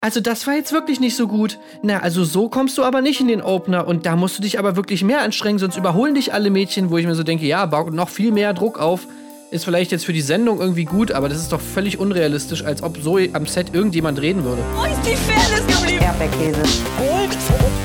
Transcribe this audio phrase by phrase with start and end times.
[0.00, 1.58] Also das war jetzt wirklich nicht so gut.
[1.82, 4.60] Na, also so kommst du aber nicht in den Opener und da musst du dich
[4.60, 7.66] aber wirklich mehr anstrengen, sonst überholen dich alle Mädchen, wo ich mir so denke, ja,
[7.66, 9.08] baut noch viel mehr Druck auf.
[9.50, 12.84] Ist vielleicht jetzt für die Sendung irgendwie gut, aber das ist doch völlig unrealistisch, als
[12.84, 14.62] ob so am Set irgendjemand reden würde.
[14.76, 16.04] Wo ist die Fairness geblieben?
[16.04, 16.62] Erdbeerkäse.
[16.98, 17.36] Gold,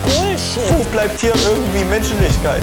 [0.03, 0.77] Bullshit.
[0.77, 2.61] Wo bleibt hier irgendwie Menschlichkeit?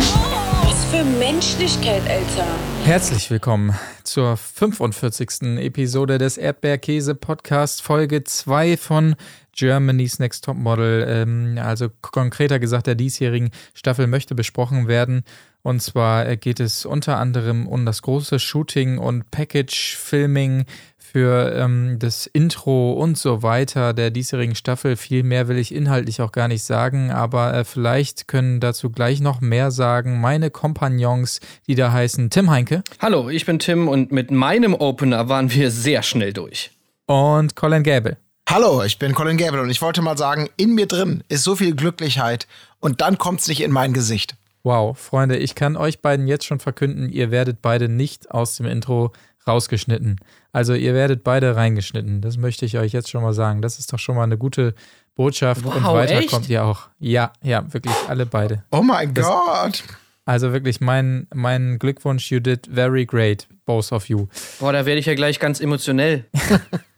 [0.63, 2.47] Was für Menschlichkeit, Alter.
[2.85, 5.59] Herzlich willkommen zur 45.
[5.59, 9.17] Episode des Erdbeerkäse Podcast, Folge 2 von
[9.53, 11.07] Germany's Next Topmodel.
[11.09, 15.25] Ähm, also konkreter gesagt, der diesjährigen Staffel möchte besprochen werden.
[15.63, 20.65] Und zwar äh, geht es unter anderem um das große Shooting und Package-Filming
[21.13, 24.97] für ähm, das Intro und so weiter der diesjährigen Staffel.
[24.97, 29.21] Viel mehr will ich inhaltlich auch gar nicht sagen, aber äh, vielleicht können dazu gleich
[29.21, 32.83] noch mehr sagen meine Kompagnons, die da heißen Tim Heinke.
[33.01, 36.71] Hallo, ich bin Tim und mit meinem Opener waren wir sehr schnell durch.
[37.07, 38.17] Und Colin Gable.
[38.51, 41.55] Hallo, ich bin Colin Gable und ich wollte mal sagen, in mir drin ist so
[41.55, 42.49] viel Glücklichkeit
[42.81, 44.35] und dann kommt's nicht in mein Gesicht.
[44.65, 48.67] Wow, Freunde, ich kann euch beiden jetzt schon verkünden, ihr werdet beide nicht aus dem
[48.67, 49.13] Intro
[49.47, 50.19] rausgeschnitten.
[50.53, 52.21] Also ihr werdet beide reingeschnitten.
[52.23, 53.63] Das möchte ich euch jetzt schon mal sagen.
[53.63, 54.75] Das ist doch schon mal eine gute
[55.15, 55.65] Botschaft.
[55.65, 56.31] Wow, und weiter echt?
[56.31, 56.89] kommt ihr auch.
[56.99, 58.65] Ja, ja, wirklich alle beide.
[58.73, 59.85] Oh mein Das- Gott.
[60.27, 64.27] Also wirklich mein, mein Glückwunsch, you did very great, both of you.
[64.59, 66.27] Boah, da werde ich ja gleich ganz emotionell.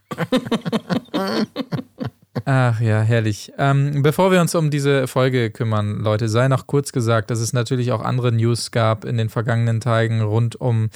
[2.45, 3.53] Ach ja, herrlich.
[3.59, 7.53] Ähm, bevor wir uns um diese Folge kümmern, Leute, sei noch kurz gesagt, dass es
[7.53, 10.91] natürlich auch andere News gab in den vergangenen Tagen rund um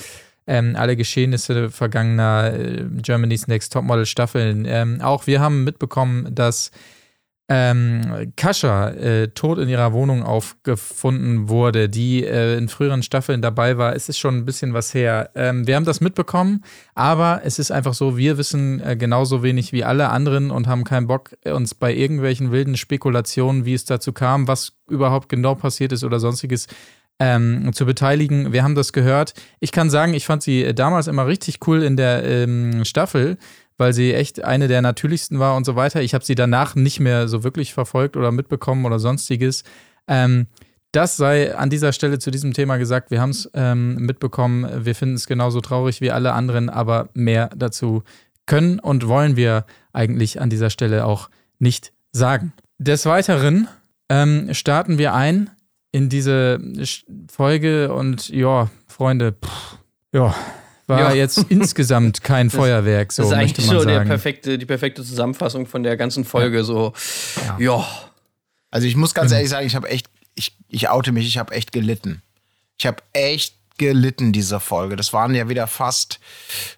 [0.47, 4.64] ähm, alle Geschehnisse vergangener äh, Germany's Next Topmodel Staffeln.
[4.67, 6.70] Ähm, auch wir haben mitbekommen, dass
[7.48, 13.78] ähm, Kascha äh, tot in ihrer Wohnung aufgefunden wurde, die äh, in früheren Staffeln dabei
[13.78, 13.94] war.
[13.94, 15.30] Es ist schon ein bisschen was her.
[15.36, 19.72] Ähm, wir haben das mitbekommen, aber es ist einfach so, wir wissen äh, genauso wenig
[19.72, 24.12] wie alle anderen und haben keinen Bock, uns bei irgendwelchen wilden Spekulationen, wie es dazu
[24.12, 26.67] kam, was überhaupt genau passiert ist oder sonstiges,
[27.19, 28.52] ähm, zu beteiligen.
[28.52, 29.34] Wir haben das gehört.
[29.61, 33.39] Ich kann sagen, ich fand sie äh, damals immer richtig cool in der ähm, Staffel,
[33.79, 36.03] weil sie echt eine der natürlichsten war und so weiter.
[36.03, 39.64] Ich habe sie danach nicht mehr so wirklich verfolgt oder mitbekommen oder sonstiges.
[40.09, 40.47] Ähm,
[40.92, 43.11] das sei an dieser Stelle zu diesem Thema gesagt.
[43.11, 44.85] Wir haben es ähm, mitbekommen.
[44.87, 48.03] Wir finden es genauso traurig wie alle anderen, aber mehr dazu
[48.47, 52.53] können und wollen wir eigentlich an dieser Stelle auch nicht sagen.
[52.79, 53.69] Des Weiteren
[54.08, 55.51] ähm, starten wir ein
[55.93, 56.61] in diese
[57.31, 59.79] Folge und ja, Freunde, pff,
[60.13, 60.35] ja,
[60.86, 61.13] war Ja.
[61.14, 64.08] jetzt insgesamt kein Feuerwerk, so das ist möchte eigentlich man so der sagen.
[64.08, 66.64] perfekte, die perfekte Zusammenfassung von der ganzen Folge.
[66.64, 66.92] So,
[67.58, 67.85] ja.
[68.70, 71.55] Also ich muss ganz ehrlich sagen, ich habe echt, ich, ich oute mich, ich habe
[71.55, 72.23] echt gelitten.
[72.79, 74.96] Ich habe echt gelitten, diese Folge.
[74.96, 76.19] Das waren ja wieder fast,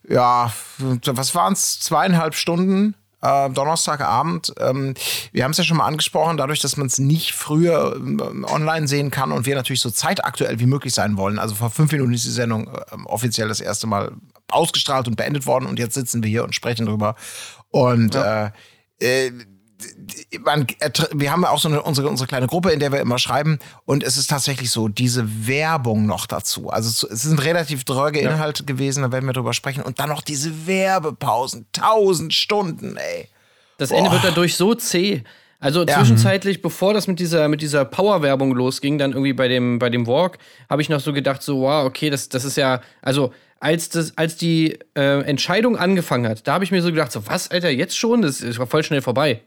[0.09, 4.55] ja, was waren es, zweieinhalb Stunden äh, Donnerstagabend.
[4.61, 4.95] Ähm,
[5.33, 8.89] wir haben es ja schon mal angesprochen, dadurch, dass man es nicht früher ähm, online
[8.89, 11.39] sehen kann und wir natürlich so zeitaktuell wie möglich sein wollen.
[11.39, 14.13] Also vor fünf Minuten ist die Sendung ähm, offiziell das erste Mal
[14.51, 17.17] ausgestrahlt und beendet worden und jetzt sitzen wir hier und sprechen drüber.
[17.71, 18.51] Und äh,
[19.01, 19.31] äh,
[20.41, 20.67] man,
[21.13, 23.59] wir haben ja auch so eine, unsere, unsere kleine Gruppe, in der wir immer schreiben.
[23.85, 26.71] Und es ist tatsächlich so, diese Werbung noch dazu.
[26.71, 29.83] Also es- sind relativ dröge Inhalte gewesen, da werden wir drüber sprechen.
[29.83, 31.67] Und dann noch diese Werbepausen.
[31.73, 33.29] Tausend Stunden, ey.
[33.79, 34.15] Das Ende Boah.
[34.15, 35.23] wird dadurch so zäh.
[35.61, 39.91] Also zwischenzeitlich, bevor das mit dieser, mit dieser Power-Werbung losging, dann irgendwie bei dem, bei
[39.91, 40.39] dem Walk,
[40.71, 44.17] habe ich noch so gedacht, so, wow, okay, das, das ist ja, also als, das,
[44.17, 47.71] als die äh, Entscheidung angefangen hat, da habe ich mir so gedacht, so, was, Alter,
[47.71, 48.23] jetzt schon?
[48.23, 49.43] Das, das war voll schnell vorbei.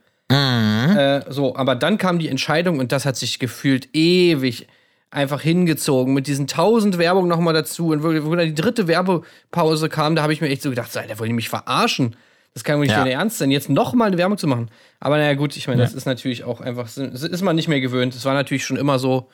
[0.98, 4.68] Äh, so, aber dann kam die Entscheidung und das hat sich gefühlt ewig
[5.12, 7.90] einfach hingezogen mit diesen tausend Werbungen nochmal dazu.
[7.90, 10.96] Und wo, wo dann die dritte Werbepause kam, da habe ich mir echt so gedacht,
[10.96, 12.16] Alter, wollen die mich verarschen?
[12.54, 13.06] Das kann wohl nicht Ja.
[13.06, 14.70] Ernst sein, jetzt nochmal eine Werbung zu machen.
[15.00, 17.80] Aber naja, gut, ich meine, das ist natürlich auch einfach, das ist man nicht mehr
[17.80, 18.14] gewöhnt.
[18.14, 19.30] Das war natürlich schon immer so.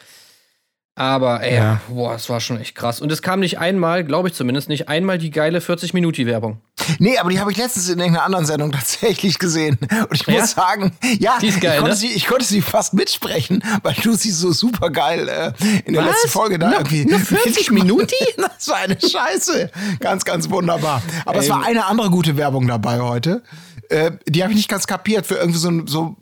[0.97, 1.79] Aber ey, Ja.
[1.89, 3.01] boah, es war schon echt krass.
[3.01, 6.59] Und es kam nicht einmal, glaube ich zumindest, nicht einmal die geile 40-Minuten-Werbung.
[6.97, 9.77] Nee, aber die habe ich letztens in irgendeiner anderen Sendung tatsächlich gesehen.
[10.09, 10.39] Und ich Ja?
[10.41, 11.95] muss sagen, ja, geil, ich, konnte ne?
[11.95, 15.51] sie, ich konnte sie fast mitsprechen, weil du sie so super geil äh,
[15.85, 16.13] in der Was?
[16.13, 17.05] letzten Folge da Nur- irgendwie.
[17.05, 18.07] nur 40 Minuten?
[18.37, 19.69] Das war eine Scheiße.
[19.99, 21.03] Ganz, ganz wunderbar.
[21.25, 21.51] Aber es Ey.
[21.51, 23.43] war eine andere gute Werbung dabei heute.
[23.89, 25.85] Äh, die habe ich nicht ganz kapiert für irgendwie so ein.
[25.87, 26.15] So,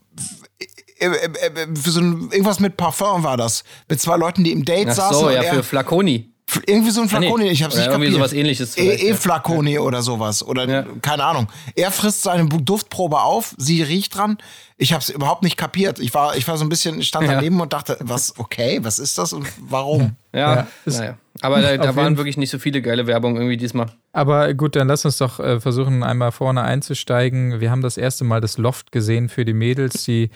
[1.75, 3.63] so ein, irgendwas mit Parfum war das.
[3.89, 5.18] Mit zwei Leuten, die im Date Ach saßen.
[5.19, 6.31] so, ja, er- für Flaconi.
[6.68, 7.25] Irgendwie so ein Ah, nee.
[7.25, 8.19] Flaconi, ich hab's Oder nicht irgendwie kapiert.
[8.19, 9.13] sowas ähnliches vielleicht, E- ja.
[9.15, 10.44] E-Flaconi oder sowas.
[10.45, 10.86] Oder Ja.
[11.01, 11.47] keine Ahnung.
[11.75, 14.38] Er frisst seine Duftprobe auf, sie riecht dran.
[14.77, 16.00] Ich hab's überhaupt nicht kapiert.
[16.00, 17.33] Ich war, ich war so ein bisschen, ich stand Ja.
[17.33, 20.18] daneben und dachte, was, okay, was ist das und warum?
[20.33, 21.18] Ja, naja.
[21.41, 23.88] Aber da, da waren wirklich nicht so viele geile Werbung irgendwie diesmal.
[24.13, 27.59] Aber gut, dann lass uns doch äh, versuchen, einmal vorne einzusteigen.
[27.59, 30.30] Wir haben das erste Mal das Loft gesehen für die Mädels, die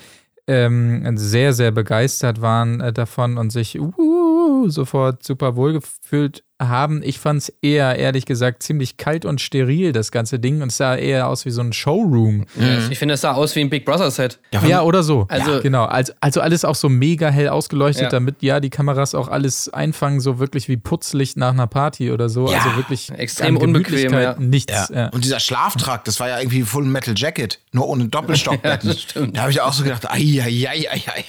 [0.50, 7.02] ähm, sehr, sehr begeistert waren äh, davon und sich uh, sofort super wohl gefühlt haben.
[7.04, 10.62] Ich fand es eher, ehrlich gesagt, ziemlich kalt und steril, das ganze Ding.
[10.62, 12.46] Und es sah eher aus wie so ein Showroom.
[12.90, 14.40] Ich finde, es sah aus wie ein Big Brother Set.
[14.68, 15.26] Ja, oder so.
[15.30, 15.86] Also- ja, genau.
[15.86, 18.10] Also, also alles auch so mega hell ausgeleuchtet, Ja.
[18.10, 22.30] damit ja die Kameras auch alles einfangen, so wirklich wie Putzlicht nach einer Party oder
[22.30, 22.50] so.
[22.52, 24.36] Ja, also wirklich extrem unbequem, ja.
[24.38, 24.90] Nichts.
[24.94, 25.08] Ja.
[25.10, 28.60] Und dieser Schlaftrakt, das war ja irgendwie Full Metal Jacket, nur ohne Doppelstockbetten.
[28.90, 29.38] Ja, das stimmt.
[29.38, 31.26] Da habe ich auch so gedacht, ai, ai, ai, ai, ai.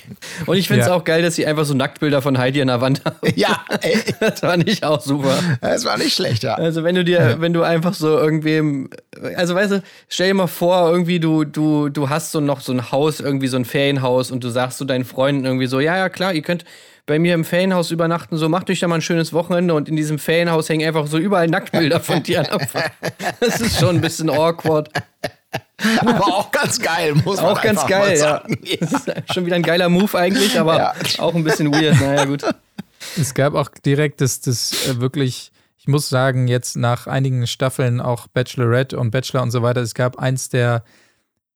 [0.47, 0.95] Und ich finde es Ja.
[0.95, 3.17] auch geil, dass sie einfach so Nacktbilder von Heidi an der Wand haben.
[3.37, 5.39] Ja, ey, Das fand ich auch super.
[5.61, 6.55] das war nicht schlecht, ja.
[6.55, 8.91] Also wenn du dir, wenn du einfach so irgendwem,
[9.37, 12.73] also weißt du, stell dir mal vor, irgendwie du, du, du hast so noch so
[12.73, 15.97] ein Haus, irgendwie so ein Ferienhaus und du sagst zu deinen Freunden irgendwie so, ja,
[15.97, 16.65] ja, klar, ihr könnt
[17.07, 19.97] bei mir im Ferienhaus übernachten, so macht euch da mal ein schönes Wochenende und in
[19.97, 22.61] diesem Ferienhaus hängen einfach so überall Nacktbilder von dir an.
[23.41, 24.91] Das ist schon ein bisschen awkward.
[26.01, 28.17] Aber auch ganz geil, muss man Auch ganz geil, ja.
[28.17, 28.59] sagen.
[28.81, 30.95] Das ist schon wieder ein geiler Move eigentlich, aber Ja.
[31.19, 31.99] auch ein bisschen weird.
[32.01, 32.43] Naja, gut.
[33.19, 38.01] Es gab auch direkt das, das äh, wirklich, ich muss sagen, jetzt nach einigen Staffeln
[38.01, 40.85] auch Bachelorette und Bachelor und so weiter, es gab eins der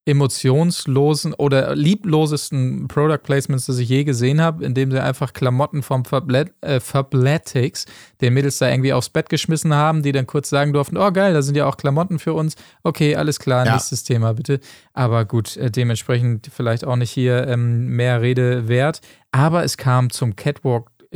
[0.07, 6.05] emotionslosen oder lieblosesten Product Placements, das ich je gesehen habe, indem sie einfach Klamotten vom
[6.05, 7.87] Fablet, äh, Fabletics
[8.21, 11.33] den Mädels da irgendwie aufs Bett geschmissen haben, die dann kurz sagen durften, oh geil,
[11.33, 12.55] da sind ja auch Klamotten für uns.
[12.83, 13.73] Okay, alles klar, Ja.
[13.73, 14.61] nächstes Thema bitte.
[14.93, 19.01] Aber gut, äh, dementsprechend vielleicht auch nicht hier ähm, mehr Rede wert.
[19.33, 20.37] Aber es kam zum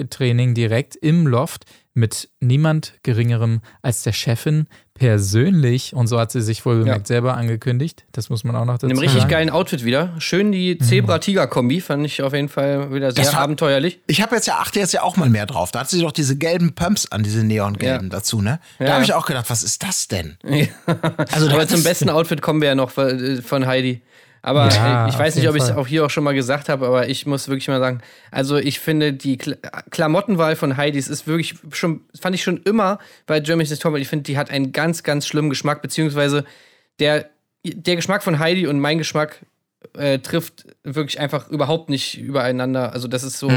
[0.08, 1.64] Catwalk-Training direkt im Loft
[1.94, 5.94] mit niemand Geringerem als der Chefin persönlich.
[5.94, 8.04] Und so hat sie sich wohl bemerkt selber angekündigt.
[8.12, 9.10] Das muss man auch noch dazu In einem sagen.
[9.10, 10.12] richtig geilen Outfit wieder.
[10.18, 14.00] Schön die Zebra-Tiger-Kombi, fand ich auf jeden Fall wieder sehr war- abenteuerlich.
[14.06, 15.72] Ich habe jetzt ja, achte jetzt ja auch mal mehr drauf.
[15.72, 18.10] Da hat sie doch diese gelben Pumps an, diese neongelben Ja.
[18.10, 18.60] dazu, ne?
[18.78, 18.92] Da Ja.
[18.94, 20.36] habe ich auch gedacht, was ist das denn?
[21.32, 24.02] Also, Aber zum besten Outfit kommen wir ja noch von von Heidi.
[24.42, 26.86] Aber Ja, ich weiß nicht, ob ich es auch hier auch schon mal gesagt habe,
[26.86, 28.00] aber ich muss wirklich mal sagen,
[28.30, 29.56] also ich finde die Kla
[29.90, 34.08] Klamottenwahl von Heidis ist wirklich schon, fand ich schon immer bei Jeremy's Next Topmodel, ich
[34.08, 36.44] finde, die hat einen ganz, ganz schlimmen Geschmack, beziehungsweise
[36.98, 37.30] der,
[37.64, 39.40] der Geschmack von Heidi und mein Geschmack
[39.96, 42.92] äh, trifft wirklich einfach überhaupt nicht übereinander.
[42.92, 43.50] Also das ist so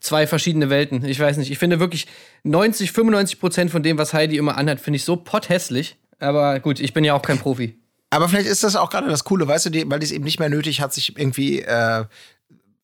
[0.00, 1.04] zwei verschiedene Welten.
[1.04, 1.50] Ich weiß nicht.
[1.50, 2.06] Ich finde wirklich
[2.44, 5.96] 90, 95 Prozent von dem, was Heidi immer anhat, finde ich so potthässlich.
[6.18, 7.76] Aber gut, ich bin ja auch kein Profi.
[8.10, 10.24] Aber vielleicht ist das auch gerade das Coole, weißt du, die, weil die es eben
[10.24, 12.04] nicht mehr nötig hat, sich irgendwie äh,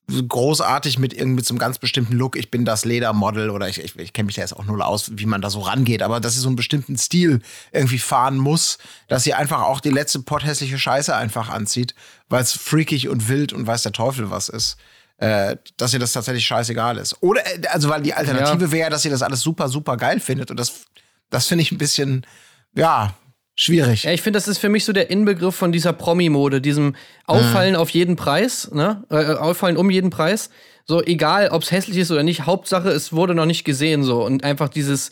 [0.09, 3.99] großartig mit irgendwie so einem ganz bestimmten Look, ich bin das Ledermodel oder ich, ich,
[3.99, 6.35] ich kenne mich da jetzt auch null aus, wie man da so rangeht, aber dass
[6.35, 7.41] sie so einen bestimmten Stil
[7.73, 8.79] irgendwie fahren muss,
[9.09, 11.95] dass sie einfach auch die letzte potthässliche Scheiße einfach anzieht,
[12.29, 14.77] weil es freakig und wild und weiß der Teufel was ist.
[15.19, 17.17] Äh, dass ihr das tatsächlich scheißegal ist.
[17.23, 20.51] Oder, äh, also, weil die Alternative wäre, dass ihr das alles super, super geil findet.
[20.51, 20.85] Und das,
[21.31, 22.27] das finde ich ein bisschen,
[22.75, 23.15] ja,
[23.57, 24.05] schwierig.
[24.05, 26.95] Ja, ich finde, das ist für mich so der Inbegriff von dieser Promi-Mode, diesem
[27.27, 29.05] Auffallen auf jeden Preis, ne?
[29.11, 30.51] Äh, Auffallen um jeden Preis.
[30.85, 34.25] So, egal, ob es hässlich ist oder nicht, Hauptsache, es wurde noch nicht gesehen, so.
[34.25, 35.11] Und einfach dieses,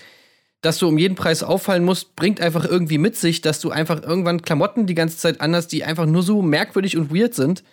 [0.60, 4.02] dass du um jeden Preis auffallen musst, bringt einfach irgendwie mit sich, dass du einfach
[4.02, 7.64] irgendwann Klamotten die ganze Zeit anders, die einfach nur so merkwürdig und weird sind,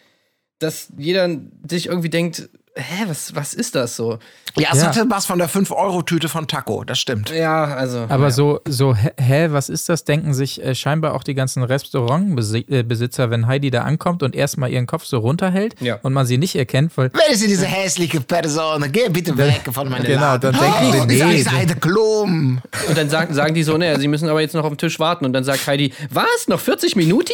[0.59, 1.29] dass jeder
[1.69, 4.19] sich irgendwie denkt, hä, was, was ist das so?
[4.57, 4.87] Ja, es Ja.
[4.87, 7.29] hatte was von der 5-Euro-Tüte von Taco, das stimmt.
[7.29, 8.05] Ja, also.
[8.09, 8.31] Aber ja.
[8.31, 10.03] so, so, hä, was ist das?
[10.03, 14.87] Denken sich äh, scheinbar auch die ganzen Restaurantbesitzer, wenn Heidi da ankommt und erstmal ihren
[14.87, 15.99] Kopf so runterhält Ja.
[16.01, 18.85] und man sie nicht erkennt, weil Wer ist denn diese hässliche Person?
[18.91, 22.61] Geh bitte weg von meiner Genau, dann denken sie, oh, nee, Ist eine Klum.
[22.87, 24.99] Und dann sagen, sagen die so, naja, sie müssen aber jetzt noch auf dem Tisch
[24.99, 25.25] warten.
[25.25, 26.47] Und dann sagt Heidi, was?
[26.47, 27.31] Noch 40 Minuten?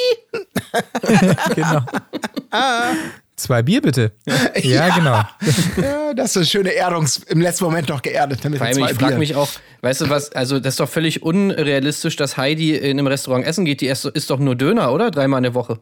[1.56, 1.82] genau.
[3.38, 4.12] Zwei Bier bitte.
[4.64, 5.22] Ja, genau.
[5.80, 7.18] Ja, das ist eine schöne Erdungs...
[7.28, 8.44] Im letzten Moment noch geerdet.
[8.44, 9.48] Mit Vor allem, zwei ich frage mich auch,
[9.82, 13.66] weißt du was, also das ist doch völlig unrealistisch, dass Heidi in einem Restaurant essen
[13.66, 13.82] geht.
[13.82, 15.12] Die isst, isst doch nur Döner, oder?
[15.12, 15.80] Dreimal in der Woche.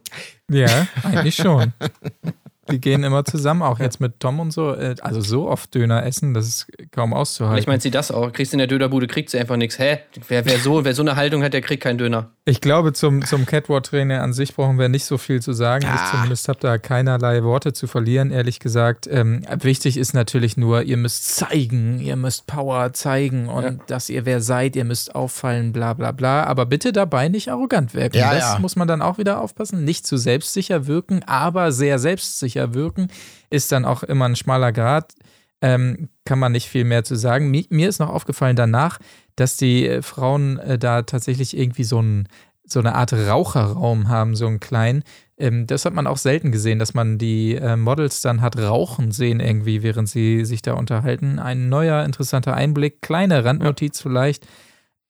[0.52, 1.72] Ja, eigentlich schon.
[2.72, 4.74] Die gehen immer zusammen, auch jetzt mit Tom und so.
[4.74, 7.56] Äh, Also so oft Döner essen, das ist kaum auszuhalten.
[7.56, 8.32] Vielleicht meint sie das auch.
[8.32, 9.78] Kriegst du in der Dönerbude, kriegt sie einfach nichts.
[9.78, 10.00] Hä?
[10.28, 12.32] Wer, wer, so, wer so eine Haltung hat, der kriegt keinen Döner.
[12.46, 15.86] Ich glaube, zum, zum Catwalk-Trainer an sich brauchen wir nicht so viel zu sagen.
[15.94, 19.08] Ich zumindest habe da keinerlei Worte zu verlieren, ehrlich gesagt.
[19.10, 24.26] Ähm, wichtig ist natürlich nur, ihr müsst zeigen, ihr müsst Power zeigen und dass ihr
[24.26, 26.44] wer seid, ihr müsst auffallen, bla bla bla.
[26.44, 28.18] Aber bitte dabei nicht arrogant wirken.
[28.18, 28.60] Ja, das ja.
[28.60, 29.84] muss man dann auch wieder aufpassen.
[29.84, 33.10] Nicht zu selbstsicher wirken, aber sehr selbstsicher wirken
[33.50, 35.14] ist dann auch immer ein schmaler Grad.
[35.62, 37.50] Ähm, kann man nicht viel mehr zu sagen.
[37.50, 39.00] Mi mir ist noch aufgefallen danach,
[39.36, 42.28] dass die äh, Frauen äh, da tatsächlich irgendwie so, ein,
[42.66, 45.04] so eine Art Raucherraum haben, so einen kleinen.
[45.38, 49.12] Ähm, das hat man auch selten gesehen, dass man die äh, Models dann hat rauchen
[49.12, 51.40] sehen irgendwie, während sie sich da unterhalten.
[51.40, 54.04] Ein neuer, interessanter Einblick, kleine Randnotiz ja.
[54.04, 54.48] vielleicht.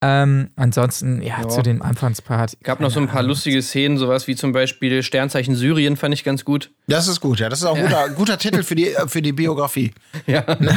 [0.02, 2.58] Ähm, ansonsten, ja, ja, zu dem Anfangspart.
[2.62, 3.30] Gab noch so ein paar Ahnung.
[3.30, 6.70] lustige Szenen, sowas wie zum Beispiel Sternzeichen Syrien, fand ich ganz gut.
[6.86, 7.48] Das ist gut, ja.
[7.48, 9.92] Das ist auch ein guter, guter Titel für die, für die Biografie.
[10.26, 10.76] Ja, ne?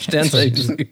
[0.00, 0.88] Sternzeichen Syrien.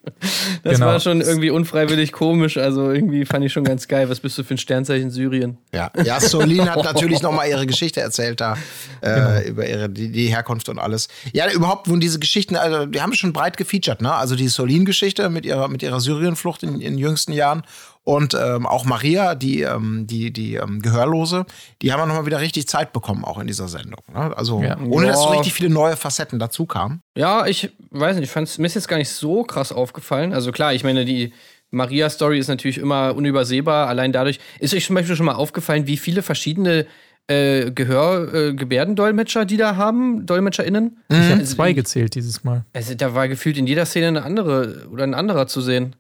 [0.63, 0.87] Das genau.
[0.87, 4.09] war schon irgendwie unfreiwillig komisch, also irgendwie fand ich schon ganz geil.
[4.09, 5.59] Was bist du für ein Sternzeichen Syrien?
[5.75, 8.57] Ja, ja Solin hat natürlich nochmal ihre Geschichte erzählt da,
[9.01, 9.41] äh, genau.
[9.49, 11.09] über ihre, die, die, Herkunft und alles.
[11.33, 14.13] Ja, überhaupt wurden diese Geschichten, also die haben schon breit gefeatured, ne?
[14.13, 17.58] Also die Solin-Geschichte mit ihrer, mit ihrer Syrienflucht in, in jüngsten Jahren
[18.05, 21.45] und ähm, auch Maria, die, ähm, die, die ähm, Gehörlose,
[21.83, 24.01] die haben wir nochmal wieder richtig Zeit bekommen, auch in dieser Sendung.
[24.13, 24.35] Ne?
[24.35, 24.79] Also ja.
[24.79, 27.01] ohne dass so richtig viele neue Facetten dazu kamen.
[27.17, 30.33] Ja, ich weiß nicht, ich fand mir ist jetzt gar nicht so krass aufgefallen.
[30.33, 31.35] Also klar, ich meine, die
[31.71, 33.89] Maria-Story ist natürlich immer unübersehbar.
[33.89, 36.87] Allein dadurch ist euch zum Beispiel schon mal aufgefallen, wie viele verschiedene
[37.27, 40.97] äh, Gehör-Gebärdendolmetscher, äh, die da haben, DolmetscherInnen.
[41.11, 42.65] Ich habe zwei gezählt dieses Mal.
[42.73, 45.95] Also da war gefühlt in jeder Szene eine andere oder ein anderer zu sehen.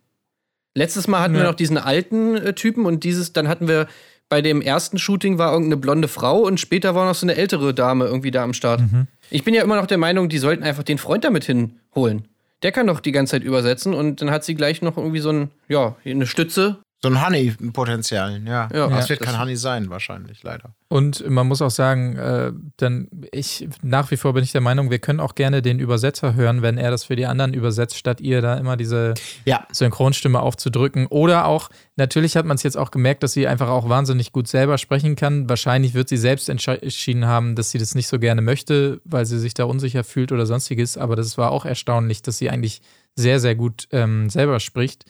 [0.78, 1.40] Letztes Mal hatten ja.
[1.40, 3.88] wir noch diesen alten äh, Typen und dieses, dann hatten wir
[4.28, 7.74] bei dem ersten Shooting war irgendeine blonde Frau und später war noch so eine ältere
[7.74, 8.80] Dame irgendwie da am Start.
[8.80, 9.06] Mhm.
[9.30, 12.28] Ich bin ja immer noch der Meinung, die sollten einfach den Freund damit hinholen.
[12.62, 15.30] Der kann doch die ganze Zeit übersetzen und dann hat sie gleich noch irgendwie so
[15.30, 18.68] ein, ja, eine Stütze so ein Honey-Potenzial, ja.
[18.72, 18.88] ja.
[18.88, 20.74] Das wird das kein Honey sein, wahrscheinlich, leider.
[20.88, 24.90] Und man muss auch sagen, äh, denn ich nach wie vor bin ich der Meinung,
[24.90, 28.20] wir können auch gerne den Übersetzer hören, wenn er das für die anderen übersetzt, statt
[28.20, 29.14] ihr da immer diese
[29.44, 29.64] ja.
[29.70, 31.06] Synchronstimme aufzudrücken.
[31.06, 34.48] Oder auch, natürlich hat man es jetzt auch gemerkt, dass sie einfach auch wahnsinnig gut
[34.48, 35.48] selber sprechen kann.
[35.48, 39.38] Wahrscheinlich wird sie selbst entschieden haben, dass sie das nicht so gerne möchte, weil sie
[39.38, 40.98] sich da unsicher fühlt oder sonstiges.
[40.98, 42.82] Aber das war auch erstaunlich, dass sie eigentlich
[43.14, 45.04] sehr, sehr gut ähm, selber spricht.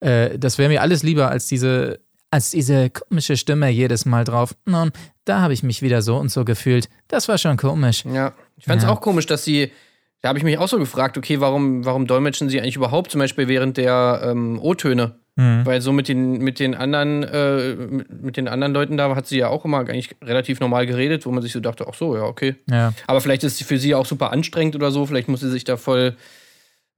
[0.00, 2.00] Äh, das wäre mir alles lieber als diese,
[2.30, 4.54] als diese komische Stimme jedes Mal drauf.
[4.66, 4.92] Nun,
[5.24, 6.88] da habe ich mich wieder so und so gefühlt.
[7.08, 8.04] Das war schon komisch.
[8.04, 8.92] Ja, ich fand es ja.
[8.92, 9.72] auch komisch, dass sie.
[10.20, 13.20] Da habe ich mich auch so gefragt, okay, warum, warum dolmetschen sie eigentlich überhaupt, zum
[13.20, 15.14] Beispiel während der ähm, O-Töne?
[15.38, 15.64] Mhm.
[15.64, 19.38] Weil so mit den, mit den anderen, äh, mit den anderen Leuten da hat sie
[19.38, 22.24] ja auch immer eigentlich relativ normal geredet, wo man sich so dachte, ach so, ja,
[22.24, 22.56] okay.
[22.68, 22.92] Ja.
[23.06, 25.62] Aber vielleicht ist sie für sie auch super anstrengend oder so, vielleicht muss sie sich
[25.62, 26.16] da voll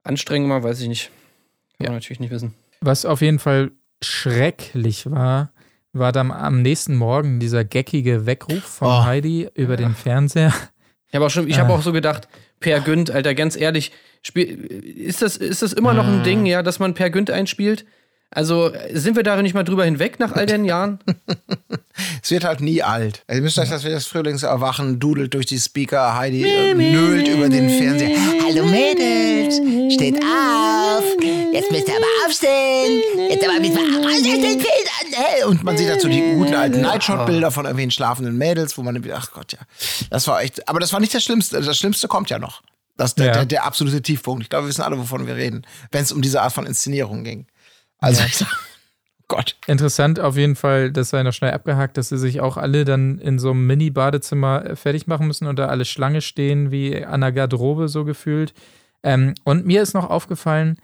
[0.03, 1.11] anstrengen, mal weiß ich nicht.
[1.77, 1.89] Kann ja.
[1.91, 2.55] man natürlich nicht wissen.
[2.83, 3.71] Was auf jeden Fall
[4.03, 5.53] schrecklich war,
[5.93, 9.03] war dann am nächsten Morgen dieser geckige Weckruf von oh.
[9.05, 10.53] Heidi über den Fernseher.
[11.07, 11.75] Ich habe auch, schon, ich hab ah.
[11.75, 12.27] auch so gedacht,
[12.59, 13.91] Per Günd, Alter, ganz ehrlich,
[14.33, 16.23] ist, das, ist das immer noch ein ah.
[16.23, 17.85] Ding, ja, dass man Per Günd einspielt?
[18.33, 20.99] Also sind wir da nicht mal drüber hinweg nach all den Jahren?
[22.23, 23.23] es wird halt nie alt.
[23.27, 27.49] Also, ihr müsst euch das, das Frühlingserwachen dudelt durch die Speaker, Heidi äh, nölt über
[27.49, 28.17] den Fernseher.
[28.45, 29.57] Hallo Mädels,
[29.93, 31.03] steht auf.
[31.51, 33.01] Jetzt müsst ihr aber aufstehen.
[33.29, 35.49] Jetzt aber raus den Federn.
[35.49, 39.03] Und man sieht dazu die guten alten Nightshot-Bilder von irgendwelchen schlafenden Mädels, wo man dann
[39.03, 39.59] wieder, ach Gott, ja.
[40.09, 41.59] Das war echt, aber das war nicht das Schlimmste.
[41.59, 42.61] Das Schlimmste kommt ja noch.
[42.95, 43.33] Das ist der, ja.
[43.33, 44.43] der, der absolute Tiefpunkt.
[44.43, 47.25] Ich glaube, wir wissen alle, wovon wir reden, wenn es um diese Art von Inszenierung
[47.25, 47.47] ging.
[48.01, 48.47] Also, ja.
[49.31, 49.55] Gott.
[49.65, 53.17] Interessant auf jeden Fall, das sei noch schnell abgehakt, dass sie sich auch alle dann
[53.19, 57.21] in so einem Mini-Badezimmer äh, fertig machen müssen und da alle Schlange stehen, wie an
[57.21, 58.53] der Garderobe so gefühlt.
[59.03, 60.77] Ähm, und mir ist noch aufgefallen,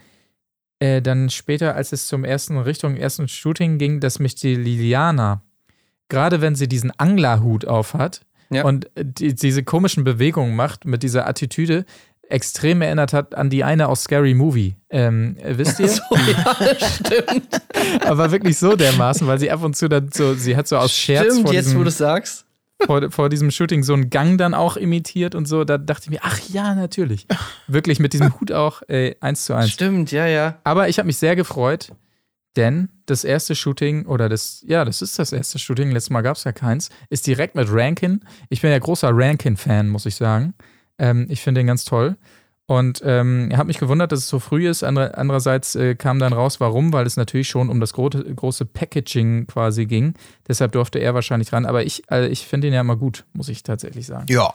[0.80, 5.42] äh, dann später, als es zum ersten Richtung ersten Shooting ging, dass mich die Liliana,
[6.08, 8.64] gerade wenn sie diesen Anglerhut aufhat ja.
[8.64, 11.86] und die, diese komischen Bewegungen macht mit dieser Attitüde,
[12.30, 14.76] extrem erinnert hat an die eine aus Scary Movie.
[14.90, 15.88] Ähm, wisst ihr?
[15.88, 17.62] So, ja, stimmt.
[18.06, 20.94] Aber wirklich so dermaßen, weil sie ab und zu dann so, sie hat so aus
[20.94, 22.46] Scherz stimmt, vor jetzt, diesem, wo du sagst.
[22.86, 25.64] Vor, vor, diesem Shooting so einen Gang dann auch imitiert und so.
[25.64, 27.26] Da dachte ich mir, ach ja, natürlich.
[27.68, 29.72] Wirklich mit diesem Hut auch äh, eins zu eins.
[29.72, 30.60] Stimmt, ja, ja.
[30.64, 31.92] Aber ich habe mich sehr gefreut,
[32.56, 36.38] denn das erste Shooting, oder das, ja, das ist das erste Shooting, letztes Mal gab
[36.38, 38.22] es ja keins, ist direkt mit Rankin.
[38.50, 40.54] Ich bin ja großer Rankin-Fan, muss ich sagen.
[41.00, 42.18] Ähm, ich finde den ganz toll.
[42.70, 44.84] Und ähm, habe mich gewundert, dass es so früh ist.
[44.84, 48.66] Andere, andererseits äh, kam dann raus, warum, weil es natürlich schon um das gro große
[48.66, 50.16] Packaging quasi ging.
[50.50, 51.66] Deshalb durfte er wahrscheinlich ran.
[51.66, 54.26] Aber ich, also ich finde ihn ja immer gut, muss ich tatsächlich sagen.
[54.28, 54.54] Ja,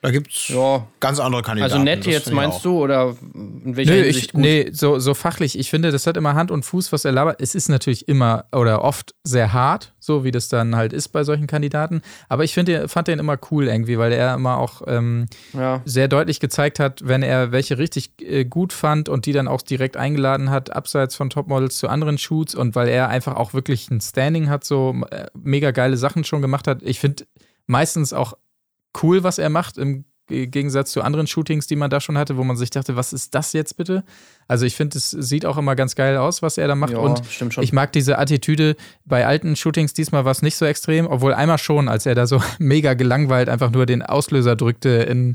[0.00, 0.86] da gibt es ja.
[1.00, 1.72] ganz andere Kandidaten.
[1.72, 4.40] Also nett jetzt meinst du oder in welcher Nö, Hinsicht ich, gut?
[4.40, 5.58] Nee, so, so fachlich.
[5.58, 7.40] Ich finde, das hat immer Hand und Fuß, was er labert.
[7.42, 11.24] Es ist natürlich immer oder oft sehr hart, so wie das dann halt ist bei
[11.24, 12.02] solchen Kandidaten.
[12.28, 15.82] Aber ich finde, fand den immer cool irgendwie, weil er immer auch ähm, ja.
[15.84, 19.62] sehr deutlich gezeigt hat, wenn er welche richtig äh, gut fand und die dann auch
[19.62, 23.90] direkt eingeladen hat, abseits von Topmodels zu anderen Shoots und weil er einfach auch wirklich
[23.90, 26.84] ein Standing hat, so äh, mega geile Sachen schon gemacht hat.
[26.84, 27.24] Ich finde
[27.66, 28.34] meistens auch
[29.02, 32.44] cool, was er macht, im Gegensatz zu anderen Shootings, die man da schon hatte, wo
[32.44, 34.04] man sich dachte, was ist das jetzt bitte?
[34.46, 36.92] Also ich finde, es sieht auch immer ganz geil aus, was er da macht.
[36.92, 37.64] Ja, und stimmt schon.
[37.64, 38.76] ich mag diese Attitüde
[39.06, 39.94] bei alten Shootings.
[39.94, 43.48] Diesmal war es nicht so extrem, obwohl einmal schon, als er da so mega gelangweilt
[43.48, 45.34] einfach nur den Auslöser drückte in,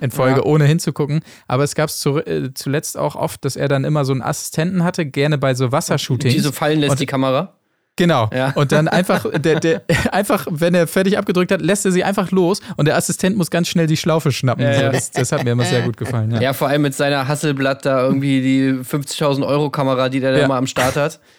[0.00, 0.44] in Folge, Ja.
[0.46, 1.18] ohne hinzugucken.
[1.48, 4.22] Aber es gab es zu, äh, zuletzt auch oft, dass er dann immer so einen
[4.22, 6.32] Assistenten hatte, gerne bei so Wassershootings.
[6.34, 7.57] Die so fallen lässt, Und- die Kamera.
[7.98, 8.30] Genau.
[8.32, 8.52] Ja.
[8.54, 12.30] Und dann einfach, der, der, einfach, wenn er fertig abgedrückt hat, lässt er sie einfach
[12.30, 14.64] los und der Assistent muss ganz schnell die Schlaufe schnappen.
[14.64, 14.88] Ja, so, ja.
[14.90, 16.30] das, das hat mir immer sehr gut gefallen.
[16.40, 16.52] Ja.
[16.52, 20.56] Vor allem mit seiner Hasselblatt da irgendwie die 50.000 Euro Kamera, die der da mal
[20.58, 21.20] am Start hat.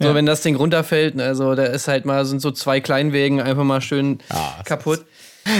[0.00, 3.64] So, wenn das Ding runterfällt, also da ist halt mal, sind so zwei Kleinwegen einfach
[3.64, 4.18] mal schön
[4.64, 5.04] kaputt.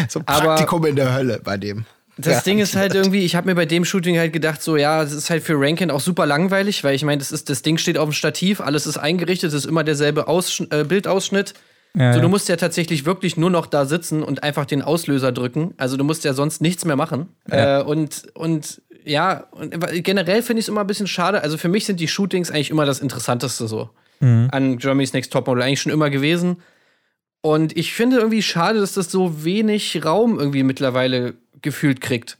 [0.08, 1.86] So ein Aber- Praktikum in der Hölle bei dem.
[2.20, 2.40] Das Ja.
[2.42, 5.12] Ding ist halt irgendwie, ich habe mir bei dem Shooting halt gedacht, so ja, es
[5.12, 7.96] ist halt für Rankin auch super langweilig, weil ich meine, das, ist- das Ding steht
[7.96, 11.54] auf dem Stativ, alles ist eingerichtet, es ist immer derselbe Aussch äh, Bildausschnitt.
[11.96, 15.32] Ja, so, du musst ja tatsächlich wirklich nur noch da sitzen und einfach den Auslöser
[15.32, 15.74] drücken.
[15.78, 17.28] Also du musst ja sonst nichts mehr machen.
[17.50, 21.42] Äh, und, und ja, und generell finde ich es immer ein bisschen schade.
[21.42, 24.48] Also für mich sind die Shootings eigentlich immer das Interessanteste so Mhm.
[24.50, 25.62] an Germany's Next Topmodel.
[25.62, 26.56] Eigentlich schon immer gewesen.
[27.40, 32.38] Und ich finde irgendwie schade, dass das so wenig Raum irgendwie mittlerweile gefühlt kriegt.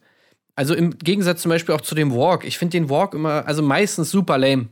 [0.55, 2.45] Also im Gegensatz zum Beispiel auch zu dem Walk.
[2.45, 4.69] Ich finde den Walk immer, also meistens super lame.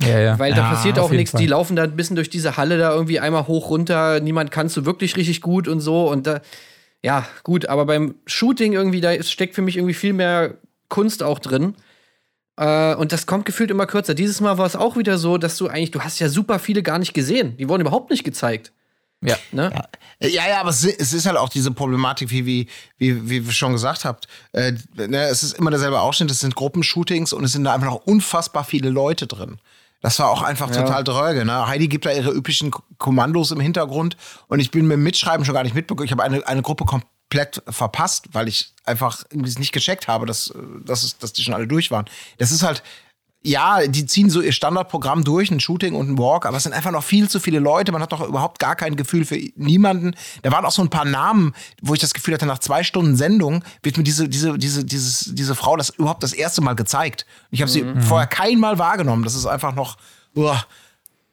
[0.00, 0.38] ja, ja.
[0.38, 1.30] Weil da Ja, passiert auch nichts.
[1.32, 1.40] Fall.
[1.40, 4.18] Die laufen da ein bisschen durch diese Halle da irgendwie einmal hoch runter.
[4.20, 6.10] Niemand kannst du wirklich richtig gut und so.
[6.10, 6.40] Und da,
[7.04, 10.54] ja, gut, aber beim Shooting irgendwie, da ist- steckt für mich irgendwie viel mehr
[10.88, 11.74] Kunst auch drin.
[12.56, 14.14] Äh, und das kommt gefühlt immer kürzer.
[14.14, 16.82] Dieses Mal war es auch wieder so, dass du eigentlich, du hast ja super viele
[16.82, 17.56] gar nicht gesehen.
[17.58, 18.72] Die wurden überhaupt nicht gezeigt.
[19.22, 19.36] Ja.
[19.52, 19.72] Ne?
[20.20, 23.72] Ja, ja, aber es ist halt auch diese Problematik, wie, wie, wie, wie ihr schon
[23.72, 24.28] gesagt habt.
[24.52, 27.88] Äh, ne, es ist immer derselbe Ausschnitt, es sind Gruppenshootings und es sind da einfach
[27.88, 29.58] noch unfassbar viele Leute drin.
[30.00, 31.44] Das war auch einfach total dröge.
[31.44, 31.66] Ne?
[31.68, 34.16] Heidi gibt da ihre üblichen Kommandos im Hintergrund
[34.48, 36.06] und ich bin mit dem Mitschreiben schon gar nicht mitbekommen.
[36.06, 40.50] Ich habe eine, eine Gruppe komplett verpasst, weil ich einfach irgendwie nicht gecheckt habe, dass,
[40.50, 42.06] äh, dass, es, dass die schon alle durch waren.
[42.38, 42.82] Das ist halt,
[43.44, 46.72] ja, die ziehen so ihr Standardprogramm durch, ein Shooting und ein Walk, aber es sind
[46.72, 47.90] einfach noch viel zu viele Leute.
[47.90, 50.14] Man hat doch überhaupt gar kein Gefühl für niemanden.
[50.42, 53.16] Da waren auch so ein paar Namen, wo ich das Gefühl hatte, nach zwei Stunden
[53.16, 57.26] Sendung wird mir diese, diese, diese, dieses, diese Frau das überhaupt das erste Mal gezeigt.
[57.50, 59.24] Ich habe sie vorher kein Mal wahrgenommen.
[59.24, 59.96] Das ist einfach noch.
[60.34, 60.64] Uah.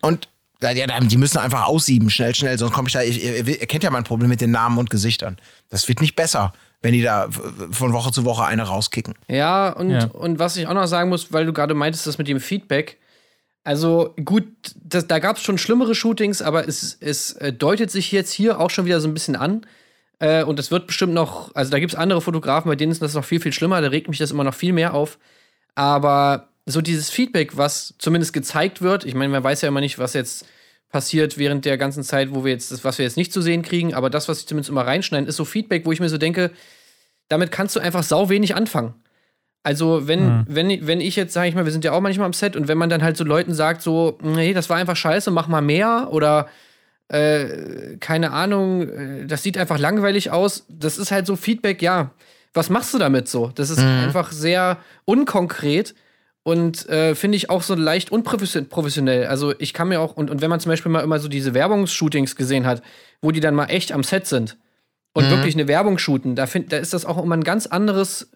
[0.01, 0.29] Und
[0.61, 3.01] die müssen einfach aussieben, schnell, schnell, sonst komme ich da.
[3.01, 5.37] Ich, ihr, ihr kennt ja mein Problem mit den Namen und Gesichtern.
[5.69, 6.51] Das wird nicht besser,
[6.81, 7.29] wenn die da
[7.71, 9.15] von Woche zu Woche eine rauskicken.
[9.27, 10.05] Ja, und, Ja.
[10.05, 12.97] und was ich auch noch sagen muss, weil du gerade meintest, das mit dem Feedback.
[13.63, 14.47] Also gut,
[14.83, 18.59] das, da gab es schon schlimmere Shootings, aber es, es äh, deutet sich jetzt hier
[18.59, 19.65] auch schon wieder so ein bisschen an.
[20.19, 23.01] Äh, und es wird bestimmt noch, also da gibt es andere Fotografen, bei denen ist
[23.01, 25.17] das noch viel, viel schlimmer, da regt mich das immer noch viel mehr auf.
[25.75, 29.99] Aber so dieses Feedback, was zumindest gezeigt wird, ich meine, man weiß ja immer nicht,
[29.99, 30.45] was jetzt
[30.89, 33.61] passiert während der ganzen Zeit, wo wir jetzt, das, was wir jetzt nicht zu sehen
[33.61, 36.17] kriegen, aber das, was sie zumindest immer reinschneiden, ist so Feedback, wo ich mir so
[36.17, 36.51] denke,
[37.27, 38.95] damit kannst du einfach sau wenig anfangen.
[39.61, 42.33] Also, wenn, wenn, wenn ich jetzt, sage ich mal, wir sind ja auch manchmal am
[42.33, 45.31] Set und wenn man dann halt so Leuten sagt, so, nee, das war einfach scheiße,
[45.31, 46.47] mach mal mehr oder
[47.09, 52.11] äh, keine Ahnung, äh, das sieht einfach langweilig aus, das ist halt so Feedback, ja,
[52.53, 53.51] was machst du damit so?
[53.53, 55.93] Das ist einfach sehr unkonkret
[56.43, 59.27] und äh, finde ich auch so leicht unprofessionell.
[59.27, 61.53] Also, ich kann mir auch, und, und wenn man zum Beispiel mal immer so diese
[61.53, 62.81] Werbungsshootings gesehen hat,
[63.21, 64.57] wo die dann mal echt am Set sind
[65.13, 68.31] und wirklich eine Werbung shooten, da, find, da ist das auch immer ein ganz anderes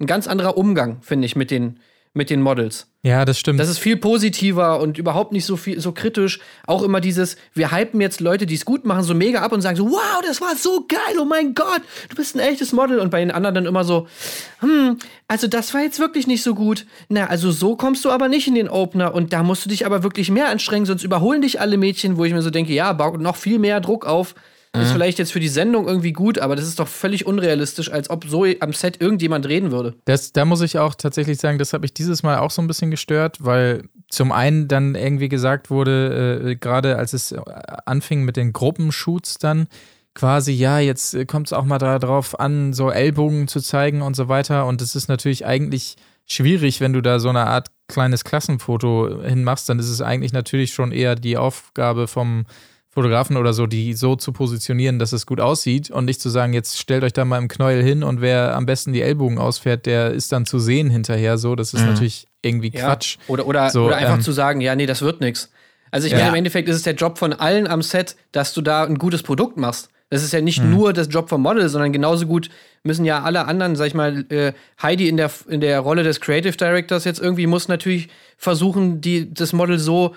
[0.00, 1.78] ein ganz anderer Umgang, finde ich, mit den,
[2.12, 2.88] mit den Models.
[3.02, 3.60] ja, das stimmt.
[3.60, 6.40] Das ist viel positiver und überhaupt nicht so viel so kritisch.
[6.66, 9.60] Auch immer dieses, wir hypen jetzt Leute, die es gut machen, so mega ab und
[9.60, 12.98] sagen so, wow, das war so geil, oh mein Gott, du bist ein echtes Model.
[12.98, 14.08] Und bei den anderen dann immer so,
[14.58, 16.84] hm, also das war jetzt wirklich nicht so gut.
[17.08, 19.86] Na, also so kommst du aber nicht in den Opener und da musst du dich
[19.86, 22.92] aber wirklich mehr anstrengen, sonst überholen dich alle Mädchen, wo ich mir so denke, ja,
[22.92, 24.34] baut noch viel mehr Druck auf.
[24.72, 28.08] Ist vielleicht jetzt für die Sendung irgendwie gut, aber das ist doch völlig unrealistisch, als
[28.08, 29.94] ob so am Set irgendjemand reden würde.
[30.04, 32.68] Das, da muss ich auch tatsächlich sagen, das habe ich dieses Mal auch so ein
[32.68, 37.40] bisschen gestört, weil zum einen dann irgendwie gesagt wurde, äh, gerade als es äh,
[37.84, 39.66] anfing mit den Gruppenshoots dann,
[40.14, 44.14] quasi, ja, jetzt äh, kommt es auch mal darauf an, so Ellbogen zu zeigen und
[44.14, 44.66] so weiter.
[44.66, 49.68] Und es ist natürlich eigentlich schwierig, wenn du da so eine Art kleines Klassenfoto hinmachst,
[49.68, 52.46] dann ist es eigentlich natürlich schon eher die Aufgabe vom
[52.92, 56.52] Fotografen oder so, die so zu positionieren, dass es gut aussieht und nicht zu sagen,
[56.52, 59.86] jetzt stellt euch da mal im Knäuel hin und wer am besten die Ellbogen ausfährt,
[59.86, 61.54] der ist dann zu sehen hinterher so.
[61.54, 63.18] Das ist natürlich irgendwie Quatsch.
[63.28, 65.52] Oder, oder, So, oder einfach ähm, zu sagen, ja, nee, das wird nichts.
[65.92, 66.18] Also ich Ja.
[66.18, 68.98] meine, im Endeffekt ist es der Job von allen am Set, dass du da ein
[68.98, 69.90] gutes Produkt machst.
[70.08, 70.70] Das ist ja nicht Hm.
[70.70, 72.50] nur das Job vom Model, sondern genauso gut
[72.82, 76.20] müssen ja alle anderen, sag ich mal, äh, Heidi in der, in der Rolle des
[76.20, 80.16] Creative Directors jetzt irgendwie muss natürlich versuchen, die, das Model so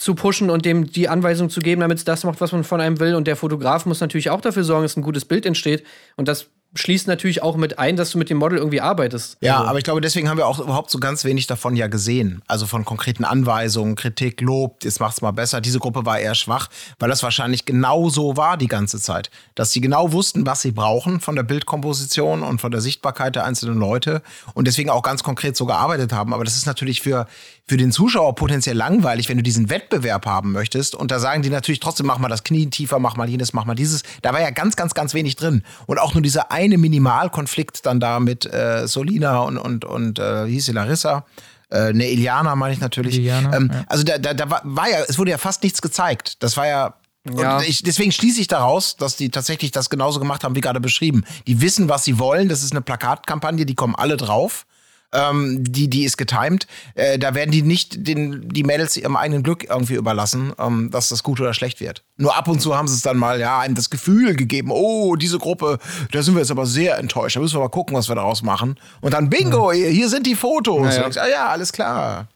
[0.00, 2.80] zu pushen und dem die Anweisung zu geben, damit es das macht, was man von
[2.80, 3.14] einem will.
[3.14, 5.84] Und der Fotograf muss natürlich auch dafür sorgen, dass ein gutes Bild entsteht.
[6.16, 9.36] Und das schließt natürlich auch mit ein, dass du mit dem Model irgendwie arbeitest.
[9.40, 9.68] Ja, also.
[9.68, 12.42] aber ich glaube, deswegen haben wir auch überhaupt so ganz wenig davon ja gesehen.
[12.46, 15.60] Also von konkreten Anweisungen, Kritik, Lob, jetzt macht's mal besser.
[15.60, 19.30] Diese Gruppe war eher schwach, weil das wahrscheinlich genau so war die ganze Zeit.
[19.54, 23.44] Dass sie genau wussten, was sie brauchen von der Bildkomposition und von der Sichtbarkeit der
[23.44, 24.22] einzelnen Leute
[24.54, 26.32] und deswegen auch ganz konkret so gearbeitet haben.
[26.32, 27.26] Aber das ist natürlich für,
[27.70, 30.96] für den Zuschauer potenziell langweilig, wenn du diesen Wettbewerb haben möchtest.
[30.96, 33.64] Und da sagen die natürlich trotzdem, mach mal das Knie tiefer, mach mal jenes, mach
[33.64, 34.02] mal dieses.
[34.22, 35.62] Da war ja ganz, ganz, ganz wenig drin.
[35.86, 40.48] Und auch nur dieser eine Minimalkonflikt dann da mit äh, Solina und, und, und äh,
[40.48, 41.24] wie hieß sie, Larissa.
[41.70, 43.18] Äh, ne, Iliana meine ich natürlich.
[43.18, 43.84] Iliana, ähm, ja.
[43.86, 46.42] Also da, da, da war, war ja, es wurde ja fast nichts gezeigt.
[46.42, 46.94] Das war ja.
[47.36, 47.58] Ja.
[47.58, 50.80] Und ich, deswegen schließe ich daraus, dass die tatsächlich das genauso gemacht haben, wie gerade
[50.80, 51.24] beschrieben.
[51.46, 52.48] Die wissen, was sie wollen.
[52.48, 54.66] Das ist eine Plakatkampagne, die kommen alle drauf.
[55.12, 56.66] Ähm, die, die ist getimed.
[56.94, 61.08] Äh, da werden die nicht den, die Mädels ihrem eigenen Glück irgendwie überlassen, ähm, dass
[61.08, 62.04] das gut oder schlecht wird.
[62.16, 65.16] Nur ab und zu haben sie es dann mal, ja, einem das Gefühl gegeben, oh,
[65.16, 65.78] diese Gruppe,
[66.12, 67.36] da sind wir jetzt aber sehr enttäuscht.
[67.36, 68.78] Da müssen wir mal gucken, was wir daraus machen.
[69.00, 70.76] Und dann, bingo, hier, hier sind die Fotos.
[70.76, 70.86] Ja, ja.
[70.88, 72.28] Und du denkst, ah ja, alles klar.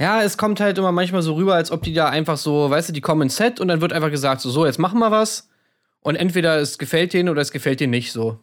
[0.00, 2.88] Ja, es kommt halt immer manchmal so rüber, als ob die da einfach so, weißt
[2.88, 5.10] du, die kommen ins Set und dann wird einfach gesagt, so, so, jetzt machen wir
[5.10, 5.48] was.
[6.00, 8.38] Und entweder es gefällt denen oder es gefällt denen nicht so.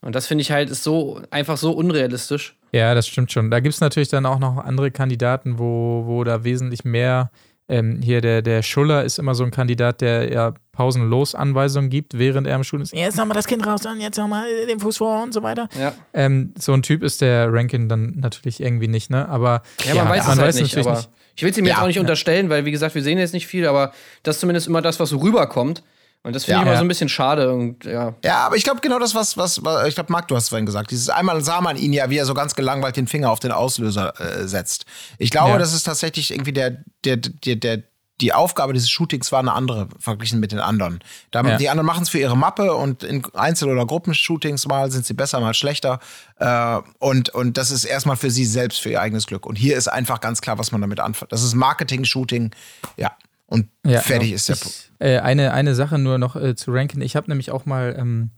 [0.00, 2.56] Und das finde ich halt ist so einfach so unrealistisch.
[2.74, 3.50] Ja, das stimmt schon.
[3.50, 7.30] Da gibt es natürlich dann auch noch andere Kandidaten, wo, wo da wesentlich mehr.
[7.66, 12.18] Ähm, hier der, der Schuller ist immer so ein Kandidat, der ja pausenlos Anweisungen gibt,
[12.18, 12.92] während er im Schulen ist.
[12.92, 15.68] Jetzt nochmal das Kind raus und jetzt nochmal den Fuß vor und so weiter.
[15.80, 15.94] Ja.
[16.12, 19.26] Ähm, so ein Typ ist der Rankin dann natürlich irgendwie nicht, ne?
[19.30, 21.10] Aber Ja, man weiß es man halt weiß nicht, natürlich aber nicht.
[21.36, 21.82] ich will es ihm jetzt Ja.
[21.82, 23.92] auch nicht unterstellen, weil wie gesagt, wir sehen jetzt nicht viel, aber
[24.24, 25.82] das ist zumindest immer das, was so rüberkommt.
[26.24, 26.58] Und das finde Ja.
[26.58, 26.78] ich immer Ja.
[26.78, 28.14] so ein bisschen schade und ja.
[28.24, 30.48] Ja, aber ich glaube genau das, was, was, was ich glaube, Marc, du hast es
[30.48, 30.90] vorhin gesagt.
[30.90, 33.52] Dieses einmal sah man ihn ja, wie er so ganz gelangweilt den Finger auf den
[33.52, 34.86] Auslöser äh, setzt.
[35.18, 35.58] Ich glaube, Ja.
[35.58, 37.82] das ist tatsächlich irgendwie der, der, der, der,
[38.22, 41.00] die Aufgabe dieses Shootings war eine andere verglichen mit den anderen.
[41.30, 41.56] Da, Ja.
[41.58, 45.14] Die anderen machen es für ihre Mappe und in Einzel- oder Gruppenshootings mal sind sie
[45.14, 45.98] besser, mal schlechter.
[46.38, 49.44] Äh, und, und das ist erstmal für sie selbst, für ihr eigenes Glück.
[49.44, 51.32] Und hier ist einfach ganz klar, was man damit anfängt.
[51.32, 52.52] Das ist Marketing-Shooting.
[52.96, 53.12] Ja.
[53.46, 54.36] Und Ja, fertig genau.
[54.36, 57.02] ist der ich, äh, eine, eine Sache nur noch äh, zu Rankin.
[57.02, 58.30] Ich habe nämlich auch mal ähm,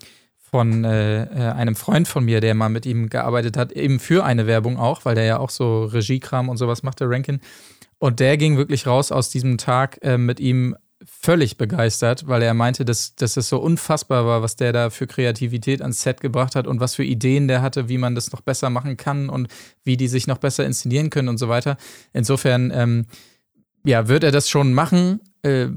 [0.51, 4.25] von äh, äh, einem Freund von mir, der mal mit ihm gearbeitet hat, eben für
[4.25, 7.41] eine Werbung auch, weil der ja auch so Regiekram und sowas macht, der Rankin.
[7.99, 12.55] Und der ging wirklich raus aus diesem Tag äh, mit ihm völlig begeistert, weil er
[12.55, 16.57] meinte, dass, dass es so unfassbar war, was der da für Kreativität ans Set gebracht
[16.57, 19.49] hat und was für Ideen der hatte, wie man das noch besser machen kann und
[19.85, 21.77] wie die sich noch besser inszenieren können und so weiter.
[22.13, 23.07] Insofern, ähm,
[23.85, 25.69] ja, wird er das schon machen, äh,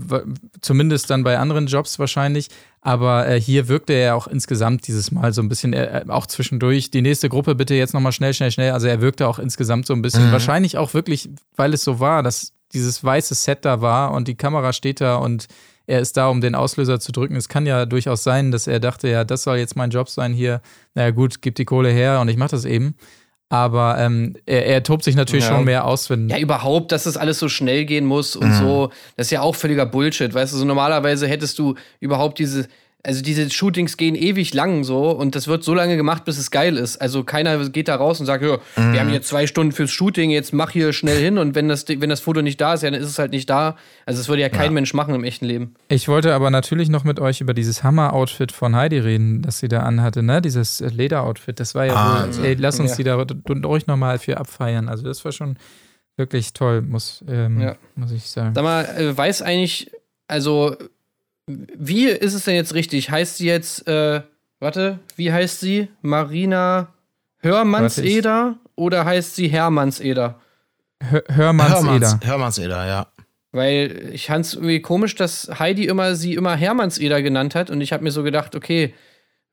[0.62, 2.50] zumindest dann bei anderen Jobs wahrscheinlich.
[2.82, 6.92] Aber äh, hier wirkte er auch insgesamt dieses Mal so ein bisschen, äh, auch zwischendurch,
[6.92, 8.72] die nächste Gruppe bitte jetzt nochmal schnell, schnell, schnell.
[8.72, 12.24] Also er wirkte auch insgesamt so ein bisschen, wahrscheinlich auch wirklich, weil es so war,
[12.24, 15.48] dass dieses weiße Set da war und die Kamera steht da und
[15.88, 17.36] er ist da, um den Auslöser zu drücken.
[17.36, 20.34] Es kann ja durchaus sein, dass er dachte, ja, das soll jetzt mein Job sein
[20.34, 20.62] hier.
[20.94, 22.94] Na ja, gut, gib die Kohle her und ich mach das eben.
[23.52, 25.56] Aber ähm, er, er tobt sich natürlich Ja.
[25.56, 26.30] schon mehr aus, wenn.
[26.30, 29.56] Ja, überhaupt, dass das alles so schnell gehen muss und so, das ist ja auch
[29.56, 30.32] völliger Bullshit.
[30.34, 32.68] Weißt du, so normalerweise hättest du überhaupt diese,
[33.02, 36.52] also diese Shootings gehen ewig lang so und das wird so lange gemacht, bis es
[36.52, 36.98] geil ist.
[36.98, 40.32] Also keiner geht da raus und sagt, ja, wir haben jetzt zwei Stunden fürs Shooting,
[40.32, 42.92] jetzt mach hier schnell hin und wenn das, wenn das Foto nicht da ist, ja,
[42.92, 43.78] dann ist es halt nicht da.
[44.06, 45.76] Also das würde ja kein Mensch machen im echten Leben.
[45.88, 49.70] Ich wollte aber natürlich noch mit euch über dieses Hammer-Outfit von Heidi reden, das sie
[49.70, 50.42] da anhatte, ne?
[50.42, 51.60] Dieses Leder-Outfit.
[51.60, 52.98] Das war ja Ah, wohl, ey, lass uns ja.
[52.98, 53.16] die da
[53.66, 54.90] ruhig nochmal für abfeiern.
[54.90, 55.58] Also das war schon
[56.18, 57.76] wirklich toll, muss, ähm, Ja.
[57.96, 58.54] muss ich sagen.
[58.54, 59.90] Sag mal, äh, weiß eigentlich,
[60.28, 60.76] also,
[61.50, 63.10] wie ist es denn jetzt richtig?
[63.10, 64.22] Heißt sie jetzt, äh,
[64.60, 65.88] warte, wie heißt sie?
[66.02, 66.94] Marina
[67.40, 70.40] Hörmannseder oder heißt sie Hermannseder?
[71.02, 72.28] Hör, Hörmanns Hörmanns, Eder.
[72.28, 73.08] Hörmannseder, ja.
[73.52, 77.82] Weil ich fand es irgendwie komisch, dass Heidi immer sie immer Hermannseder genannt hat und
[77.82, 78.94] ich habe mir so gedacht, okay,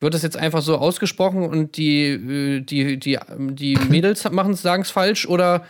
[0.00, 4.60] wird das jetzt einfach so ausgesprochen und die, äh, die, die, die Mädels machen es,
[4.60, 5.64] sagen es falsch oder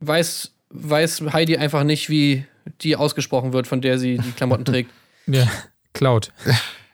[0.00, 2.44] weiß, weiß Heidi einfach nicht, wie
[2.80, 4.90] die ausgesprochen wird, von der sie die Klamotten trägt?
[5.28, 5.46] Ja,
[5.92, 6.32] Cloud.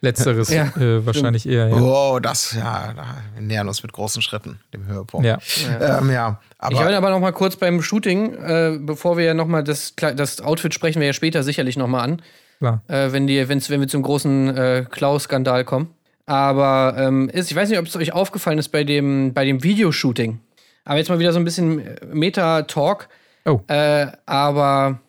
[0.05, 1.77] Letzteres Ja, äh, wahrscheinlich eher, ja.
[1.77, 5.27] Oh, das, ja, da, wir nähern uns mit großen Schritten, dem Höhepunkt.
[5.27, 5.39] Ja.
[5.81, 6.41] Ähm, ja.
[6.69, 9.65] ich wollte Aber aber noch mal kurz beim Shooting, äh, bevor wir ja noch mal
[9.65, 12.23] das, das Outfit sprechen wir ja später sicherlich noch mal an,
[12.59, 12.83] Klar.
[12.89, 15.95] äh, wenn, die, wenn's, wenn wir zum großen äh, Klaus-Skandal kommen.
[16.27, 19.63] Aber ähm, ist, ich weiß nicht, ob es euch aufgefallen ist bei dem, bei dem
[19.63, 20.39] Videoshooting.
[20.85, 23.09] Aber jetzt mal wieder so ein bisschen Meta-Talk.
[23.47, 23.61] Oh.
[23.69, 25.01] Äh, aber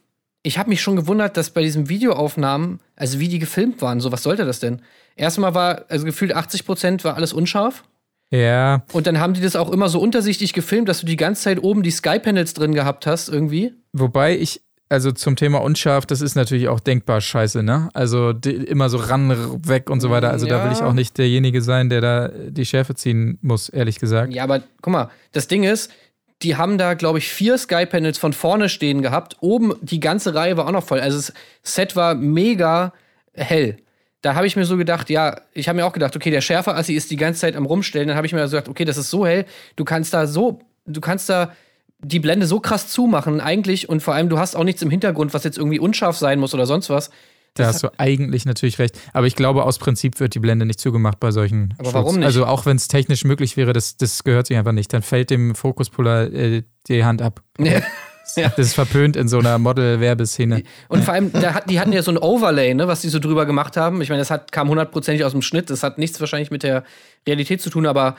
[0.45, 4.11] ich habe mich schon gewundert, dass bei diesen Videoaufnahmen, also wie die gefilmt waren, so
[4.11, 4.81] was sollte das denn?
[5.15, 7.83] Erstmal war, also gefühlt 80% war alles unscharf.
[8.31, 11.43] Ja, Und dann haben die das auch immer so untersichtig gefilmt, dass du die ganze
[11.43, 13.73] Zeit oben die Sky-Panels drin gehabt hast, irgendwie.
[13.93, 17.89] wobei ich, also zum Thema unscharf, das ist natürlich auch denkbar scheiße, ne?
[17.93, 19.29] Also die, immer so ran,
[19.67, 20.31] weg und so weiter.
[20.31, 20.57] Also Ja.
[20.59, 24.33] da will ich auch nicht derjenige sein, der da die Schärfe ziehen muss, ehrlich gesagt.
[24.33, 25.91] Ja, aber guck mal, das Ding ist,
[26.41, 29.37] die haben da, glaube ich, vier Sky-Panels von vorne stehen gehabt.
[29.39, 30.99] Oben die ganze Reihe war auch noch voll.
[30.99, 32.93] Also das Set war mega
[33.33, 33.77] hell.
[34.21, 36.93] Da habe ich mir so gedacht, ja, ich habe mir auch gedacht, okay, der Schärfer-Assi
[36.93, 38.07] ist die ganze Zeit am Rumstellen.
[38.07, 39.45] Dann habe ich mir so gedacht, okay, das ist so hell,
[39.75, 41.53] du kannst da so, du kannst da
[41.99, 45.33] die Blende so krass zumachen eigentlich und vor allem, du hast auch nichts im Hintergrund,
[45.33, 47.09] was jetzt irgendwie unscharf sein muss oder sonst was.
[47.55, 48.99] Da hast du eigentlich natürlich recht.
[49.13, 51.73] Aber ich glaube, aus Prinzip wird die Blende nicht zugemacht bei solchen.
[51.77, 52.25] Aber warum nicht?
[52.25, 54.91] Also auch wenn es technisch möglich wäre, das, das gehört sich einfach nicht.
[54.93, 57.41] Dann fällt dem Fokuspuller äh, die Hand ab.
[57.57, 57.81] Ja.
[58.35, 58.49] Ja.
[58.49, 60.63] Das ist verpönt in so einer Model-Werbeszene.
[60.89, 63.19] Und vor allem, da hat, die hatten ja so ein Overlay, ne, was die so
[63.19, 64.01] drüber gemacht haben.
[64.01, 65.69] Ich meine, das hat, kam hundertprozentig aus dem Schnitt.
[65.69, 66.83] Das hat nichts wahrscheinlich mit der
[67.27, 68.15] Realität zu tun, aber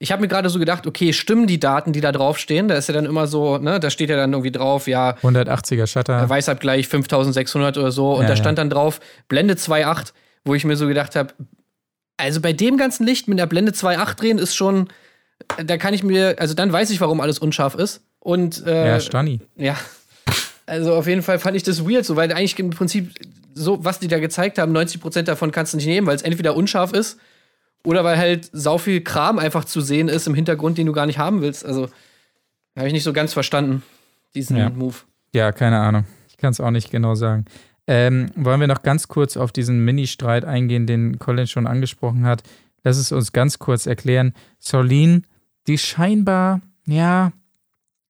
[0.00, 2.68] ich habe mir gerade so gedacht, okay, stimmen die Daten, die da draufstehen?
[2.68, 5.86] Da ist ja dann immer so, ne, da steht ja dann irgendwie drauf, ja, 180er
[5.86, 6.28] Shutter.
[6.28, 8.12] Weißabgleich 5600 oder so.
[8.12, 8.36] Und Ja, da ja.
[8.36, 10.12] stand dann drauf, Blende 2.8,
[10.44, 11.34] wo ich mir so gedacht habe,
[12.16, 14.88] also bei dem ganzen Licht mit der Blende 2.8 drehen ist schon,
[15.64, 18.02] da kann ich mir, also dann weiß ich, warum alles unscharf ist.
[18.20, 19.40] Und äh, ja, Stani.
[19.56, 19.76] ja.
[20.66, 23.14] Also auf jeden Fall fand ich das weird, so, weil eigentlich im Prinzip
[23.54, 26.54] so, was die da gezeigt haben, 90% davon kannst du nicht nehmen, weil es entweder
[26.54, 27.18] unscharf ist
[27.88, 31.06] oder weil halt sau viel Kram einfach zu sehen ist im Hintergrund, den du gar
[31.06, 31.64] nicht haben willst.
[31.64, 31.88] Also
[32.76, 33.82] habe ich nicht so ganz verstanden,
[34.34, 34.68] diesen Ja.
[34.68, 34.94] Move.
[35.34, 36.04] Ja, keine Ahnung.
[36.28, 37.46] Ich kann es auch nicht genau sagen.
[37.86, 42.42] Ähm, wollen wir noch ganz kurz auf diesen Mini-Streit eingehen, den Colin schon angesprochen hat?
[42.84, 44.34] Lass es uns ganz kurz erklären.
[44.58, 45.24] Solin,
[45.66, 47.32] die scheinbar, ja,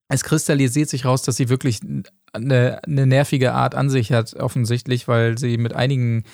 [0.08, 1.78] es kristallisiert sich raus, dass sie wirklich
[2.32, 6.24] eine, eine nervige Art an sich hat, offensichtlich, weil sie mit einigen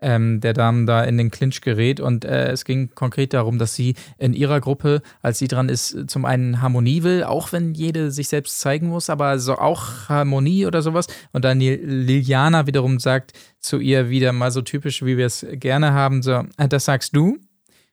[0.00, 2.00] ähm, der Damen da in den Clinch gerät.
[2.00, 6.10] Und äh, es ging konkret darum, dass sie in ihrer Gruppe, als sie dran ist,
[6.10, 10.66] zum einen Harmonie will, auch wenn jede sich selbst zeigen muss, aber so auch Harmonie
[10.66, 11.06] oder sowas.
[11.32, 15.92] Und dann Liliana wiederum sagt zu ihr wieder mal so typisch, wie wir es gerne
[15.92, 17.38] haben, so, "Ah, das sagst du.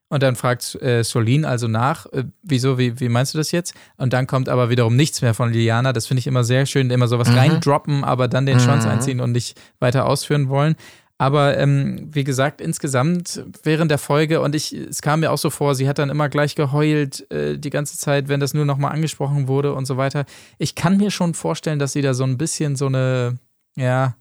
[0.09, 3.73] Und dann fragt äh, Solin also nach, äh, wieso, wie, wie meinst du das jetzt?
[3.97, 5.91] Und dann kommt aber wiederum nichts mehr von Liliana.
[5.91, 9.33] Das finde ich immer sehr schön, immer sowas reindroppen, aber dann den Schwanz einziehen und
[9.33, 10.75] nicht weiter ausführen wollen.
[11.19, 15.49] Aber ähm, wie gesagt, insgesamt während der Folge, und ich, es kam mir auch so
[15.49, 18.91] vor, sie hat dann immer gleich geheult äh, die ganze Zeit, wenn das nur nochmal
[18.91, 20.25] angesprochen wurde und so weiter.
[20.59, 23.37] Ich kann mir schon vorstellen, dass sie da so ein bisschen so eine,
[23.75, 24.15] ja,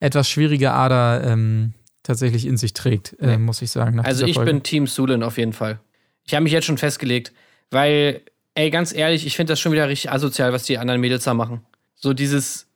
[0.00, 3.38] etwas schwierige Ader ähm, tatsächlich in sich trägt, äh, Nee.
[3.38, 4.00] muss ich sagen.
[4.00, 4.50] Also ich Folge.
[4.52, 5.78] bin Team Sulin auf jeden Fall.
[6.24, 7.32] Ich habe mich jetzt schon festgelegt,
[7.70, 8.22] weil,
[8.54, 11.32] ey, ganz ehrlich, ich finde das schon wieder richtig asozial, was die anderen Mädels da
[11.32, 11.60] machen.
[11.94, 12.66] So dieses,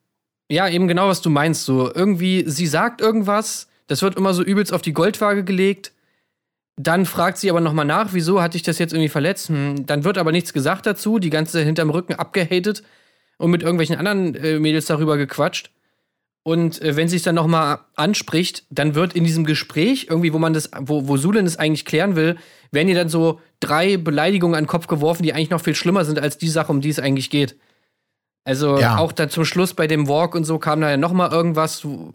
[0.50, 1.64] ja, eben genau, was du meinst.
[1.64, 5.92] So irgendwie, sie sagt irgendwas, das wird immer so übelst auf die Goldwaage gelegt.
[6.76, 9.48] Dann fragt sie aber nochmal nach, wieso hat dich das jetzt irgendwie verletzt?
[9.48, 12.82] Hm, dann wird aber nichts gesagt dazu, die ganze hinterm Rücken abgehatet
[13.36, 15.70] und mit irgendwelchen anderen äh, Mädels darüber gequatscht.
[16.44, 20.38] Und äh, wenn sie es dann nochmal anspricht, dann wird in diesem Gespräch, irgendwie, wo
[20.38, 22.36] man das, wo, wo Sulin es eigentlich klären will,
[22.70, 26.04] werden ihr dann so drei Beleidigungen an den Kopf geworfen, die eigentlich noch viel schlimmer
[26.04, 27.56] sind als die Sache, um die es eigentlich geht.
[28.48, 28.96] Also Ja.
[28.96, 32.12] auch da zum Schluss bei dem Walk und so kam da ja nochmal irgendwas, wo,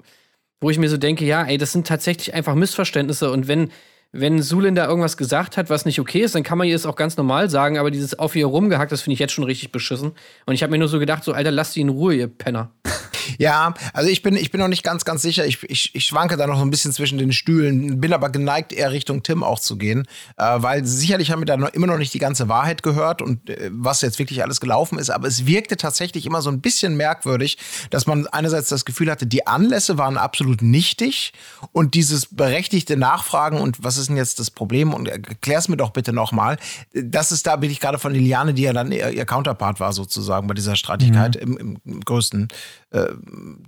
[0.62, 3.30] wo ich mir so denke, ja, ey, das sind tatsächlich einfach Missverständnisse.
[3.30, 3.70] Und wenn,
[4.12, 6.88] wenn Sulin da irgendwas gesagt hat, was nicht okay ist, dann kann man ihr es
[6.88, 9.72] auch ganz normal sagen, aber dieses auf ihr rumgehackt, das finde ich jetzt schon richtig
[9.72, 10.14] beschissen.
[10.48, 12.72] Und ich habe mir nur so gedacht, so, Alter, lasst sie in Ruhe, ihr Penner.
[13.38, 15.46] Ja, also ich bin, ich bin noch nicht ganz, ganz sicher.
[15.46, 18.74] Ich, ich, ich schwanke da noch so ein bisschen zwischen den Stühlen, bin aber geneigt,
[18.74, 20.08] eher Richtung Tim auch zu gehen,
[20.38, 23.50] äh, weil sicherlich haben wir da noch, immer noch nicht die ganze Wahrheit gehört und
[23.50, 26.96] äh, was jetzt wirklich alles gelaufen ist, aber es wirkte tatsächlich immer so ein bisschen
[26.96, 27.58] merkwürdig,
[27.90, 31.34] dass man einerseits das Gefühl hatte, die Anlässe waren absolut nichtig
[31.72, 34.94] und dieses berechtigte Nachfragen und was ist denn jetzt das Problem?
[34.94, 36.58] Und erklär's mir doch bitte nochmal,
[36.94, 39.94] das ist da bin ich gerade von Liliane, die ja dann ihr, ihr Counterpart war
[39.94, 42.48] sozusagen bei dieser Streitigkeit im, im größten
[42.94, 43.08] äh,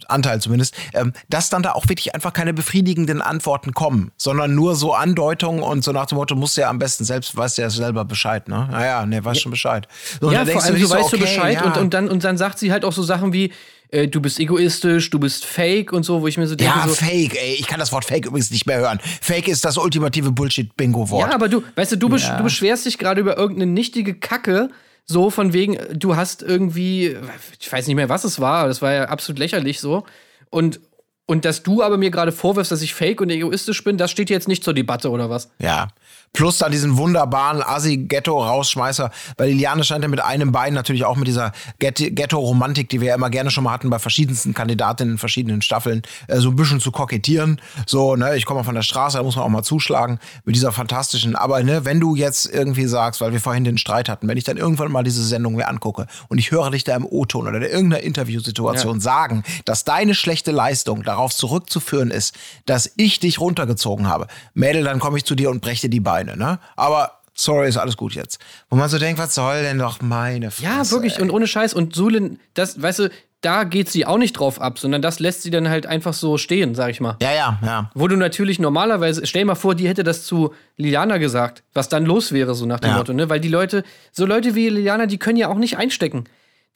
[0.08, 4.76] Anteil zumindest, ähm, dass dann da auch wirklich einfach keine befriedigenden Antworten kommen, sondern nur
[4.76, 7.64] so Andeutungen und so nach dem Motto, musst du ja am besten selbst, weißt du
[7.64, 8.68] ja selber Bescheid, ne?
[8.72, 9.88] Naja, ne, weißt schon Bescheid.
[10.22, 11.66] So, ja, vor allem, du so, weißt du okay, Bescheid ja.
[11.66, 13.52] und, und, dann, und dann sagt sie halt auch so Sachen wie,
[13.90, 16.88] äh, du bist egoistisch, du bist fake und so, wo ich mir so denke, Ja,
[16.88, 17.56] so, Fake, ey.
[17.60, 19.00] Ich kann das Wort Fake übrigens nicht mehr hören.
[19.22, 21.30] Fake ist das ultimative Bullshit-Bingo-Wort.
[21.30, 22.38] Ja, aber du, weißt du, du, besch Ja.
[22.38, 24.70] du beschwerst dich gerade über irgendeine nichtige Kacke,
[25.06, 27.16] so von wegen, du hast irgendwie,
[27.60, 30.04] ich weiß nicht mehr, was es war, das war ja absolut lächerlich so.
[30.50, 30.80] Und,
[31.28, 34.30] und dass du aber mir gerade vorwirfst, dass ich fake und egoistisch bin, das steht
[34.30, 35.52] jetzt nicht zur Debatte oder was?
[35.60, 35.90] Ja.
[36.34, 41.28] Plus dann diesen wunderbaren Assi-Ghetto-Rausschmeißer, weil Liliane scheint ja mit einem Bein natürlich auch mit
[41.28, 45.62] dieser Ghetto-Romantik, die wir ja immer gerne schon mal hatten bei verschiedensten Kandidatinnen in verschiedenen
[45.62, 47.62] Staffeln, äh, so ein bisschen zu kokettieren.
[47.86, 50.56] So, ne, ich komme mal von der Straße, da muss man auch mal zuschlagen mit
[50.56, 51.36] dieser fantastischen.
[51.36, 54.44] Aber ne, wenn du jetzt irgendwie sagst, weil wir vorhin den Streit hatten, wenn ich
[54.44, 57.58] dann irgendwann mal diese Sendung mir angucke und ich höre dich da im O-Ton oder
[57.58, 62.36] in irgendeiner Interviewsituation sagen, dass deine schlechte Leistung darauf zurückzuführen ist,
[62.66, 66.00] dass ich dich runtergezogen habe, Mädel, dann komme ich zu dir und breche dir die
[66.00, 66.60] Beine, ne?
[66.76, 68.40] Aber sorry, ist alles gut jetzt.
[68.70, 71.18] Wo man so denkt, was soll denn doch meine Fresse, Ja, wirklich.
[71.18, 71.22] ey.
[71.24, 71.74] Und ohne Scheiß.
[71.74, 73.10] Und Sulin, das, weißt du,
[73.42, 76.38] da geht sie auch nicht drauf ab, sondern das lässt sie dann halt einfach so
[76.40, 77.16] stehen, sag ich mal.
[77.22, 77.92] Ja, ja, ja.
[77.94, 81.88] Wo du natürlich normalerweise, stell dir mal vor, die hätte das zu Liliana gesagt, was
[81.90, 82.98] dann los wäre, so nach dem Ja.
[82.98, 83.30] Motto, ne?
[83.30, 86.24] Weil die Leute, so Leute wie Liliana, die können ja auch nicht einstecken.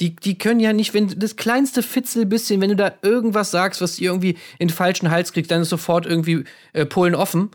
[0.01, 3.81] Die, die können ja nicht, wenn das kleinste Fitzel bisschen, wenn du da irgendwas sagst,
[3.81, 7.49] was ihr irgendwie in den falschen Hals kriegt, dann ist sofort irgendwie äh, Polen offen.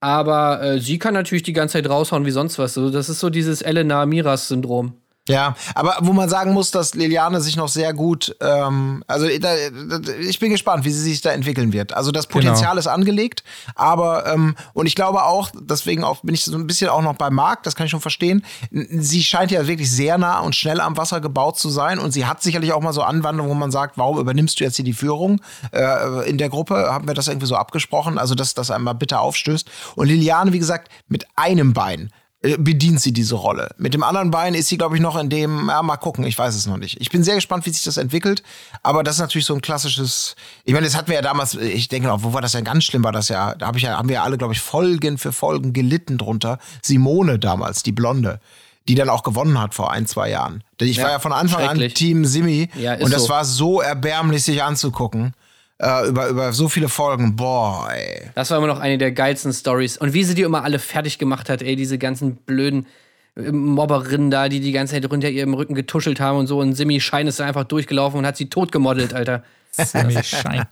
[0.00, 2.74] Aber äh, sie kann natürlich die ganze Zeit raushauen wie sonst was.
[2.74, 4.94] So, das ist so dieses Elena Miras-Syndrom.
[5.28, 9.54] Ja, aber wo man sagen muss, dass Liliane sich noch sehr gut, ähm, also da,
[9.98, 11.92] da, ich bin gespannt, wie sie sich da entwickeln wird.
[11.92, 12.80] Also das Potenzial Genau.
[12.80, 16.88] ist angelegt, aber ähm, und ich glaube auch, deswegen auch bin ich so ein bisschen
[16.90, 18.44] auch noch bei Marc, das kann ich schon verstehen.
[18.70, 22.26] Sie scheint ja wirklich sehr nah und schnell am Wasser gebaut zu sein und sie
[22.26, 24.92] hat sicherlich auch mal so Anwandlungen, wo man sagt, warum übernimmst du jetzt hier die
[24.94, 25.40] Führung
[25.72, 26.88] äh, in der Gruppe?
[26.90, 28.18] Haben wir das irgendwie so abgesprochen?
[28.18, 29.68] Also dass das einmal bitte aufstößt.
[29.96, 33.70] Und Liliane, wie gesagt, mit einem Bein äh, bedient sie diese Rolle.
[33.78, 36.38] Mit dem anderen Bein ist sie, glaube ich, noch in dem, ja, mal gucken, ich
[36.38, 37.00] weiß es noch nicht.
[37.00, 38.44] Ich bin sehr gespannt, wie sich das entwickelt,
[38.84, 41.88] aber das ist natürlich so ein klassisches, ich meine, das hatten wir ja damals, ich
[41.88, 43.96] denke noch, wo war das ja ganz schlimm, war das ja, da hab ich ja,
[43.98, 46.58] haben wir ja alle, glaube ich, Folgen für Folgen gelitten drunter.
[46.82, 48.40] Simone damals, die Blonde.
[48.86, 50.64] Die dann auch gewonnen hat vor ein, zwei Jahren.
[50.80, 51.78] Denn ich Ja, war ja von Anfang an.
[51.90, 53.28] Team Simi Ja, und das so.
[53.28, 55.34] war so erbärmlich, sich anzugucken.
[55.80, 57.36] Äh, über, über so viele Folgen.
[57.36, 58.30] Boah, ey.
[58.34, 59.96] Das war immer noch eine der geilsten Stories.
[59.96, 62.86] Und wie sie die immer alle fertig gemacht hat, ey, diese ganzen blöden
[63.36, 66.58] äh, Mobberinnen da, die die ganze Zeit unter ihrem Rücken getuschelt haben und so.
[66.58, 69.44] Und Simi Schein ist da einfach durchgelaufen und hat sie tot gemodelt, Alter.
[69.70, 70.64] Semi Schein.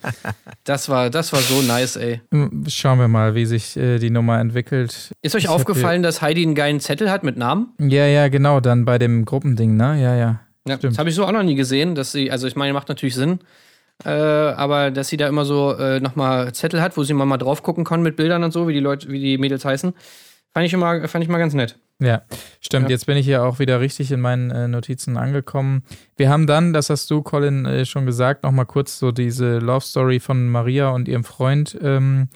[0.65, 2.21] Das war, das war so nice, ey.
[2.67, 5.13] Schauen wir mal, wie sich äh, die Nummer entwickelt.
[5.23, 7.69] Ist euch Ich aufgefallen, dass Heidi einen geilen Zettel hat mit Namen?
[7.79, 10.03] Ja, ja, genau, dann bei dem Gruppending, ne?
[10.03, 10.41] Ja, ja.
[10.67, 10.95] Ja, Stimmt.
[10.95, 13.15] das habe ich so auch noch nie gesehen, dass sie, also ich meine, macht natürlich
[13.15, 13.39] Sinn,
[14.05, 17.63] äh, aber dass sie da immer so äh, nochmal Zettel hat, wo sie mal, drauf
[17.63, 19.95] gucken kann mit Bildern und so, wie die Leute, wie die Mädels heißen,
[20.53, 21.79] fand ich immer, fand ich mal ganz nett.
[21.99, 22.23] Ja,
[22.61, 22.87] stimmt.
[22.87, 22.91] Ja.
[22.91, 25.83] Jetzt bin ich hier auch wieder richtig in meinen äh, Notizen angekommen.
[26.17, 29.85] Wir haben dann, das hast du, Colin, äh, schon gesagt, nochmal kurz so diese Love
[29.85, 32.29] Story von Maria und ihrem Freund ähm,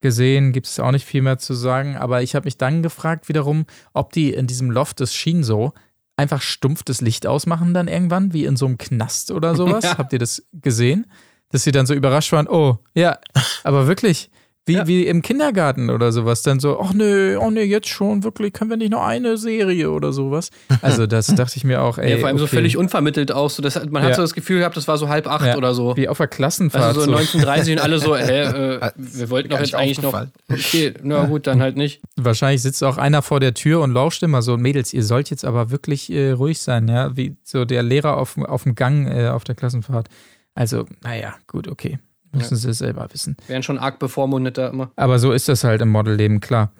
[0.00, 0.52] gesehen.
[0.52, 1.96] Gibt es auch nicht viel mehr zu sagen.
[1.96, 5.72] Aber ich habe mich dann gefragt wiederum, ob die in diesem Loft des Shinzo
[6.18, 9.84] einfach stumpf das Licht ausmachen dann irgendwann, wie in so einem Knast oder sowas.
[9.88, 9.96] Ja.
[9.98, 11.06] Habt ihr das gesehen?
[11.50, 13.18] Dass sie dann so überrascht waren, oh, ja,
[13.64, 14.30] aber wirklich,
[14.68, 14.86] wie, Ja.
[14.86, 18.70] wie im Kindergarten oder sowas, dann so, ach nö, oh nö, jetzt schon, wirklich, können
[18.70, 20.50] wir nicht noch eine Serie oder sowas?
[20.82, 22.12] Also das dachte ich mir auch, ey.
[22.12, 22.56] ja, vor allem so okay.
[22.56, 23.50] völlig unvermittelt auch.
[23.50, 24.16] So, das, man hat Ja.
[24.16, 25.96] so das Gefühl gehabt, das war so halb acht Ja, oder so.
[25.96, 26.84] Wie auf der Klassenfahrt.
[26.84, 27.12] Also so so.
[27.16, 30.26] 1930 und alle so, hä, äh, wir wollten doch jetzt nicht eigentlich noch.
[30.50, 32.00] Okay, na gut, dann halt nicht.
[32.16, 35.44] Wahrscheinlich sitzt auch einer vor der Tür und lauscht immer so, Mädels, ihr sollt jetzt
[35.44, 39.28] aber wirklich äh, ruhig sein, ja, wie so der Lehrer auf, auf dem Gang äh,
[39.28, 40.08] auf der Klassenfahrt.
[40.54, 41.98] Also, naja, gut, okay.
[42.32, 43.36] Müssen sie selber wissen.
[43.46, 44.90] Wären schon arg bevormundet da immer.
[44.96, 46.72] Aber so ist das halt im Modelleben, klar.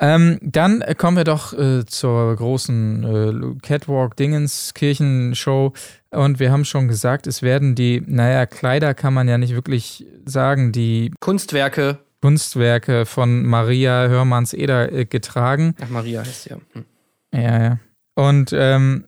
[0.00, 3.56] Ähm, dann kommen wir doch äh, zur großen äh,
[4.54, 5.72] Catwalk-Dingens-Kirchenshow.
[6.10, 10.06] Und wir haben schon gesagt, es werden die, naja, Kleider kann man ja nicht wirklich
[10.24, 11.98] sagen, die Kunstwerke.
[12.22, 15.74] Kunstwerke von Maria Hörmanns-Eder äh, getragen.
[15.82, 16.56] Ach, Maria heißt sie ja.
[16.72, 16.84] Hm.
[17.34, 17.78] Ja, ja.
[18.14, 19.06] Und, ähm,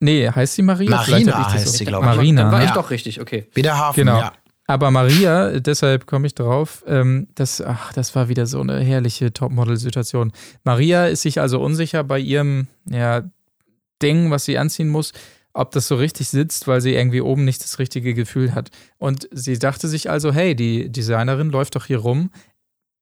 [0.00, 0.90] nee, heißt sie Maria?
[0.90, 2.06] Marina heißt so- sie, glaub ich.
[2.06, 2.42] Marina.
[2.44, 2.64] Dann war ne?
[2.64, 2.76] ich Ja.
[2.76, 3.48] doch richtig, okay.
[3.54, 4.18] Wie der Hafen, Genau.
[4.18, 4.32] ja.
[4.72, 9.30] Aber Maria, deshalb komme ich drauf, ähm, das, ach, das war wieder so eine herrliche
[9.30, 10.32] Topmodel-Situation.
[10.64, 13.22] Maria ist sich also unsicher bei ihrem ja,
[14.00, 15.12] Ding, was sie anziehen muss,
[15.52, 18.70] ob das so richtig sitzt, weil sie irgendwie oben nicht das richtige Gefühl hat.
[18.96, 22.30] Und sie dachte sich also, hey, die Designerin läuft doch hier rum.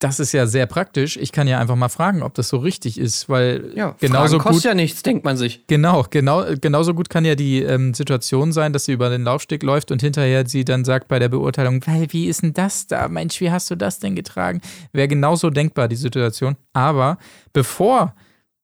[0.01, 1.19] Das ist ja sehr praktisch.
[1.19, 4.43] Ich kann ja einfach mal fragen, ob das so richtig ist, weil Ja, genauso Fragen
[4.43, 5.67] kostet gut ja nichts, denkt man sich.
[5.67, 9.63] Genau, genau, genauso gut kann ja die ähm, Situation sein, dass sie über den Laufsteg
[9.63, 13.09] läuft und hinterher sie dann sagt bei der Beurteilung, "Weil, wie ist denn das da?
[13.09, 14.63] Mensch, wie hast du das denn getragen?
[14.93, 16.57] Wäre genauso denkbar, die Situation.
[16.73, 17.19] Aber
[17.53, 18.15] bevor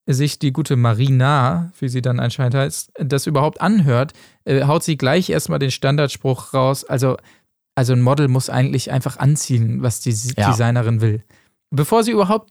[0.06, 4.12] sich die gute Marina, wie sie dann anscheinend heißt, das überhaupt anhört,
[4.44, 6.84] äh, haut sie gleich erstmal den Standardspruch raus.
[6.84, 7.16] Also,
[7.76, 10.50] also ein Model muss eigentlich einfach anziehen, was die Ja.
[10.50, 11.22] Designerin will.
[11.70, 12.50] Bevor sie überhaupt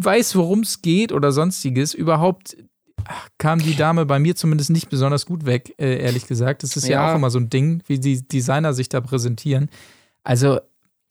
[0.00, 2.56] weiß, worum es geht oder sonstiges, überhaupt
[3.04, 6.62] ach, kam die Dame bei mir zumindest nicht besonders gut weg, äh, ehrlich gesagt.
[6.62, 7.02] Das ist ja.
[7.02, 7.12] Ja.
[7.12, 9.68] auch immer so ein Ding, wie die Designer sich da präsentieren.
[10.24, 10.60] Also,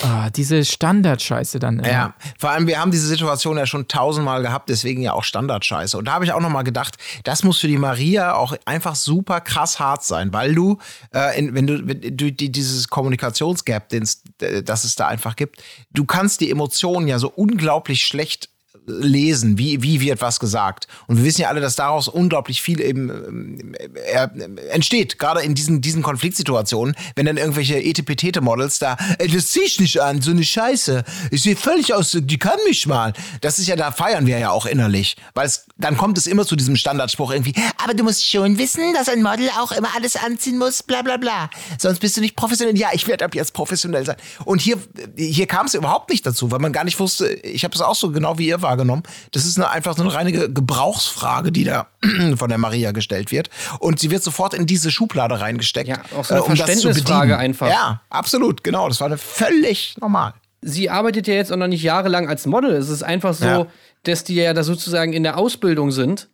[0.03, 1.79] Ah, diese Standardscheiße dann.
[1.79, 1.87] Immer.
[1.87, 5.97] Ja, vor allem, wir haben diese Situation ja schon tausendmal gehabt, deswegen ja auch Standardscheiße.
[5.97, 9.41] Und da habe ich auch nochmal gedacht, das muss für die Maria auch einfach super
[9.41, 10.77] krass hart sein, weil du,
[11.13, 15.35] äh, in, wenn du, wenn du die, dieses Kommunikationsgap, den's, äh, das es da einfach
[15.35, 15.61] gibt,
[15.91, 18.50] du kannst die Emotionen ja so unglaublich schlecht
[18.87, 20.87] lesen, wie, wie wird was gesagt.
[21.07, 24.27] Und wir wissen ja alle, dass daraus unglaublich viel eben ähm, äh,
[24.69, 29.79] entsteht, gerade in diesen, diesen Konfliktsituationen, wenn dann irgendwelche Etepetete-Models da, ey, das zieh ich
[29.79, 31.03] nicht an, so eine Scheiße.
[31.29, 33.13] Ich sehe völlig aus, die kann mich mal.
[33.41, 36.45] Das ist ja, da feiern wir ja auch innerlich, weil es, dann kommt es immer
[36.45, 37.53] zu diesem Standardspruch irgendwie,
[37.83, 41.17] aber du musst schon wissen, dass ein Model auch immer alles anziehen muss, bla bla
[41.17, 41.49] bla.
[41.77, 42.77] Sonst bist du nicht professionell.
[42.77, 44.15] Ja, ich werde ab jetzt professionell sein.
[44.45, 44.77] Und hier,
[45.15, 47.95] hier kam es überhaupt nicht dazu, weil man gar nicht wusste, ich habe es auch
[47.95, 49.03] so genau wie ihr wahrgenommen.
[49.31, 51.87] Das ist eine, einfach so eine reine Ge- Gebrauchsfrage, die da
[52.35, 53.49] von der Maria gestellt wird.
[53.79, 55.89] Und sie wird sofort in diese Schublade reingesteckt.
[55.89, 57.67] Ja, auch so eine äh, um Verständnisfrage einfach.
[57.69, 58.87] Ja, absolut, genau.
[58.87, 60.33] Das war eine völlig normal.
[60.61, 62.71] sie arbeitet ja jetzt auch noch nicht jahrelang als Model.
[62.71, 63.67] Es ist einfach so, Ja.
[64.03, 66.29] dass die ja da sozusagen in der Ausbildung sind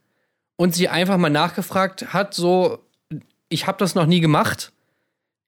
[0.58, 2.80] und sie einfach mal nachgefragt hat, so,
[3.50, 4.72] ich habe das noch nie gemacht.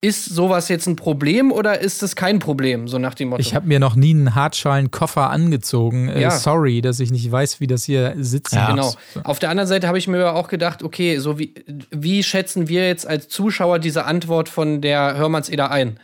[0.01, 2.87] Ist sowas jetzt ein Problem oder ist es kein Problem?
[2.87, 3.41] So nach dem Motto.
[3.41, 6.07] Ich habe mir noch nie einen Hartschalenkoffer angezogen.
[6.07, 6.31] Äh, Ja.
[6.31, 8.69] Sorry, dass ich nicht weiß, wie das hier sitzen Ja.
[8.69, 8.93] Genau.
[9.25, 11.53] Auf der anderen Seite habe ich mir aber auch gedacht, okay, so wie,
[11.91, 15.99] wie schätzen wir jetzt als Zuschauer diese Antwort von der Hörmanns-Eder ein?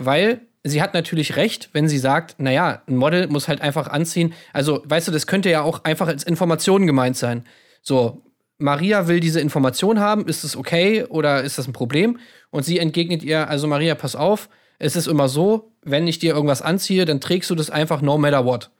[0.00, 4.34] Weil sie hat natürlich recht, wenn sie sagt, naja, ein Model muss halt einfach anziehen.
[4.52, 7.44] Also, weißt du, das könnte ja auch einfach als Information gemeint sein.
[7.80, 8.22] So,
[8.58, 12.18] Maria will diese Information haben, ist es okay oder ist das ein Problem?
[12.50, 14.48] Und sie entgegnet ihr, also Maria, pass auf,
[14.78, 18.18] es ist immer so, wenn ich dir irgendwas anziehe, dann trägst du das einfach no
[18.18, 18.70] matter what.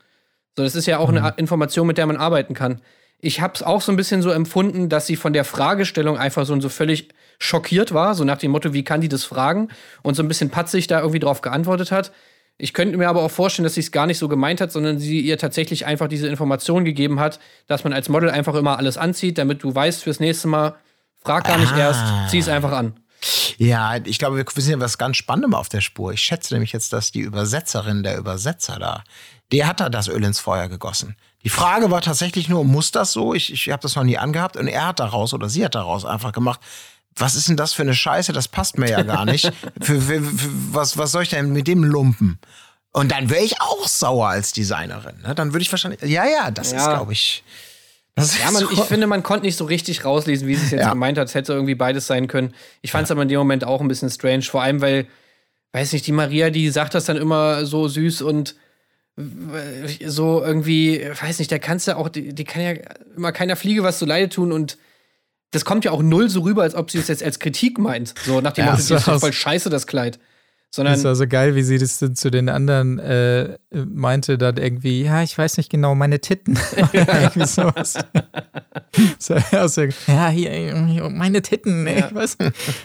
[0.57, 2.81] So, das ist ja auch eine Information, mit der man arbeiten kann.
[3.19, 6.47] Ich habe es auch so ein bisschen so empfunden, dass sie von der Fragestellung einfach
[6.47, 7.09] so, so völlig
[7.39, 9.69] schockiert war, so nach dem Motto, wie kann die das fragen?
[10.03, 12.13] Und so ein bisschen patzig da irgendwie drauf geantwortet hat.
[12.59, 14.99] Ich könnte mir aber auch vorstellen, dass sie es gar nicht so gemeint hat, sondern
[14.99, 18.97] sie ihr tatsächlich einfach diese Information gegeben hat, dass man als Model einfach immer alles
[18.97, 20.75] anzieht, damit du weißt fürs nächste Mal,
[21.23, 21.79] frag gar nicht Ah.
[21.79, 22.95] erst, zieh es einfach an.
[23.59, 26.13] Ja, ich glaube, wir sind ja was ganz Spannendem auf der Spur.
[26.13, 29.05] Ich schätze nämlich jetzt, dass die Übersetzerin, der Übersetzer da,
[29.53, 31.17] der hat da das Öl ins Feuer gegossen.
[31.43, 33.33] Die Frage war tatsächlich nur, muss das so?
[33.35, 36.05] Ich, ich habe das noch nie angehabt und er hat daraus oder sie hat daraus
[36.05, 36.61] einfach gemacht.
[37.19, 38.33] Was ist denn das für eine Scheiße?
[38.33, 39.51] Das passt mir ja gar nicht.
[39.81, 42.39] für, für, für, was, was soll ich denn mit dem Lumpen?
[42.93, 45.21] Und dann wäre ich auch sauer als Designerin.
[45.23, 45.35] Ne?
[45.35, 46.01] Dann würde ich wahrscheinlich.
[46.03, 46.95] Ja, ja, das ist, Ja.
[46.95, 47.43] glaube ich.
[48.15, 50.71] Das Ja, man, ist ich finde, man konnte nicht so richtig rauslesen, wie sie es
[50.71, 50.91] jetzt Ja.
[50.91, 51.29] gemeint hat.
[51.29, 52.55] Es hätte irgendwie beides sein können.
[52.81, 55.07] Ich fand es aber in dem Moment auch ein bisschen strange, vor allem, weil,
[55.73, 58.55] weiß nicht, die Maria, die sagt das dann immer so süß und
[60.07, 62.73] so irgendwie, weiß nicht, da kannst du auch, die, die kann ja
[63.17, 64.77] immer keiner Fliege was zu Leide tun und
[65.57, 68.13] das kommt ja auch null so rüber, als ob sie es jetzt als Kritik meint.
[68.27, 70.19] So nach dem Ja, Motto, das ist voll scheiße, das Kleid.
[70.71, 74.57] Das Sondern, war so geil, wie sie das dann zu den anderen äh, meinte, dann
[74.57, 76.59] irgendwie, ja, ich weiß nicht genau, meine Titten.
[76.77, 76.93] Oder
[77.23, 77.95] irgendwie sowas.
[79.19, 79.67] so, ja,
[80.07, 82.37] ja, hier, meine Titten, ey, was?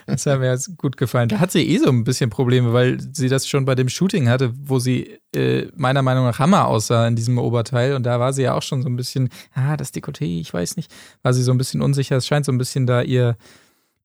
[0.05, 1.29] Das hat mir gut gefallen.
[1.29, 4.29] Da hat sie eh so ein bisschen Probleme, weil sie das schon bei dem Shooting
[4.29, 7.95] hatte, wo sie äh, meiner Meinung nach Hammer aussah in diesem Oberteil.
[7.95, 10.77] Und da war sie ja auch schon so ein bisschen, ah, das Dekolleté, ich weiß
[10.77, 10.91] nicht,
[11.23, 12.15] war sie so ein bisschen unsicher.
[12.15, 13.35] Es scheint so ein bisschen da ihr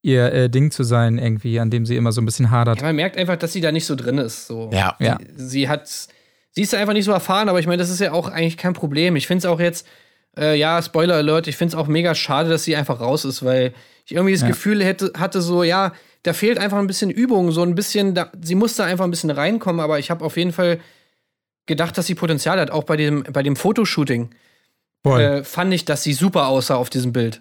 [0.01, 2.77] ihr äh, Ding zu sein, irgendwie, an dem sie immer so ein bisschen hadert.
[2.79, 4.47] ja, man merkt einfach, dass sie da nicht so drin ist.
[4.47, 4.69] So.
[4.71, 4.95] Ja.
[4.99, 5.17] Ja.
[5.35, 8.29] sie hat, sie ist einfach nicht so erfahren, aber ich meine, das ist ja auch
[8.29, 9.15] eigentlich kein Problem.
[9.15, 9.87] Ich finde es auch jetzt,
[10.37, 13.43] äh, ja, Spoiler Alert, ich finde es auch mega schade, dass sie einfach raus ist,
[13.43, 13.73] weil
[14.05, 14.47] ich irgendwie das Ja.
[14.47, 15.93] Gefühl hätte, hatte so, ja,
[16.23, 19.11] da fehlt einfach ein bisschen Übung, so ein bisschen, da, sie muss da einfach ein
[19.11, 20.79] bisschen reinkommen, aber ich habe auf jeden Fall
[21.65, 24.29] gedacht, dass sie Potenzial hat, auch bei dem, bei dem Fotoshooting.
[25.05, 27.39] Äh, fand ich, dass sie super aussah auf diesem Bild.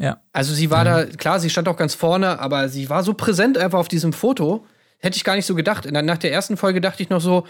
[0.00, 0.20] Ja.
[0.32, 3.58] Also sie war da, klar, sie stand auch ganz vorne, aber sie war so präsent
[3.58, 4.64] einfach auf diesem Foto.
[5.00, 5.86] Hätte ich gar nicht so gedacht.
[5.86, 7.46] In der- Nach der ersten Folge dachte ich noch so,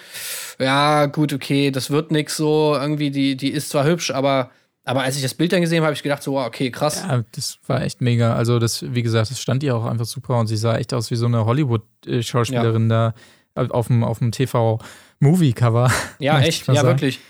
[0.58, 2.74] ja, gut, okay, das wird nix so.
[2.78, 4.50] Irgendwie, die, die ist zwar hübsch, aber,
[4.84, 7.04] aber als ich das Bild dann gesehen habe, habe ich gedacht, so, wow, okay, krass.
[7.06, 8.34] Ja, das war echt mega.
[8.34, 11.10] Also, das, wie gesagt, das stand ihr auch einfach super und sie sah echt aus
[11.10, 13.14] wie so eine Hollywood-Schauspielerin da
[13.54, 15.90] auf dem, auf dem TV-Movie-Cover.
[16.18, 16.88] Ja, echt, ja, sagen.
[16.88, 17.20] wirklich.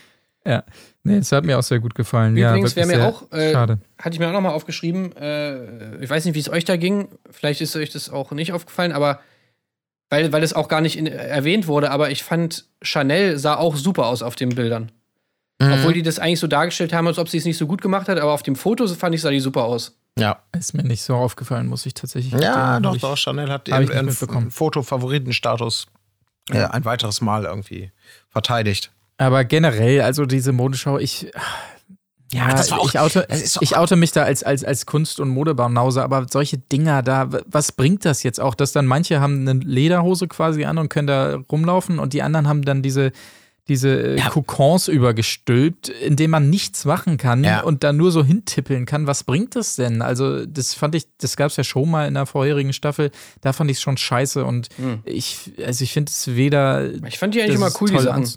[0.45, 0.63] Ja.
[1.03, 2.35] Nee, das hat mir auch sehr gut gefallen.
[2.35, 3.79] Übrigens ja, wäre wirklich mir sehr auch, äh, schade.
[3.97, 6.75] hatte ich mir auch noch mal aufgeschrieben, äh, ich weiß nicht, wie es euch da
[6.75, 9.19] ging, vielleicht ist euch das auch nicht aufgefallen, aber
[10.09, 13.75] weil, weil es auch gar nicht in, erwähnt wurde, aber ich fand, Chanel sah auch
[13.75, 14.91] super aus auf den Bildern.
[15.61, 15.73] Mhm.
[15.73, 18.07] Obwohl die das eigentlich so dargestellt haben, als ob sie es nicht so gut gemacht
[18.09, 19.97] hat, aber auf dem Foto fand ich, sah die super aus.
[20.17, 20.39] Ja.
[20.57, 22.83] Ist mir nicht so aufgefallen, muss ich tatsächlich Ja, gestehen.
[22.83, 23.17] doch, ich- doch.
[23.17, 24.51] Chanel hat ihren, nicht ihren mitbekommen.
[24.51, 25.87] Foto-Favoritenstatus
[26.51, 27.91] äh, ein weiteres Mal irgendwie
[28.29, 28.91] verteidigt.
[29.19, 31.29] Aber generell, also diese Modenschau, ich.
[32.31, 33.27] Ja, das war auch- ich, oute,
[33.59, 37.71] ich oute mich da als, als, als Kunst- und Modebanause, aber solche Dinger da, was
[37.71, 41.39] bringt das jetzt auch, dass dann manche haben eine Lederhose quasi an und können da
[41.51, 43.11] rumlaufen und die anderen haben dann diese,
[43.67, 44.29] diese ja.
[44.29, 47.61] Kokons übergestülpt, in denen man nichts machen kann Ja.
[47.61, 49.07] und dann nur so hintippeln kann.
[49.07, 50.03] Was bringt das denn?
[50.03, 53.09] Also, das fand ich, das gab es ja schon mal in der vorherigen Staffel,
[53.41, 54.69] da fand ich es schon scheiße und
[55.03, 56.81] ich, also ich finde es weder.
[56.91, 57.05] Hm.
[57.07, 58.29] Ich fand die eigentlich immer cool, die toll Sachen.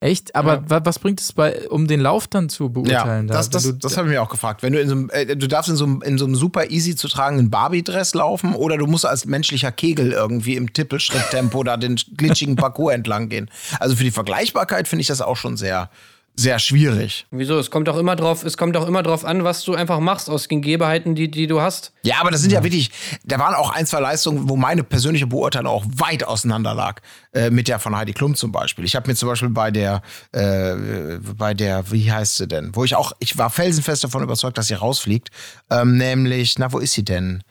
[0.00, 0.36] Echt?
[0.36, 0.70] Aber Ja.
[0.70, 3.26] wa- was bringt es bei, um den Lauf dann zu Ja, beurteilen?
[3.26, 3.34] da?
[3.34, 4.62] das, das, du- das habe ich mir auch gefragt.
[4.62, 6.70] Wenn du in so einem, äh, du darfst in so einem, in so einem super
[6.70, 11.76] easy zu tragenden Barbie-Dress laufen oder du musst als menschlicher Kegel irgendwie im Tippelschritttempo da
[11.76, 13.50] den glitschigen Parcours entlang gehen.
[13.80, 15.90] Also für die Vergleichbarkeit finde ich das auch schon sehr,
[16.38, 17.26] sehr schwierig.
[17.32, 17.58] Wieso?
[17.58, 20.30] Es kommt auch immer drauf, es kommt auch immer drauf an, was du einfach machst
[20.30, 21.92] aus den Gegebenheiten, die, die du hast.
[22.02, 22.92] Ja, aber das sind ja wirklich,
[23.24, 27.00] da waren auch ein, zwei Leistungen, wo meine persönliche Beurteilung auch weit auseinander lag.
[27.32, 28.84] Äh, mit der von Heidi Klum zum Beispiel.
[28.84, 32.74] Ich habe mir zum Beispiel bei der, äh, bei der, wie heißt sie denn?
[32.74, 35.30] Wo ich auch, ich war felsenfest davon überzeugt, dass sie rausfliegt.
[35.70, 37.42] Ähm, nämlich, na, wo ist sie denn?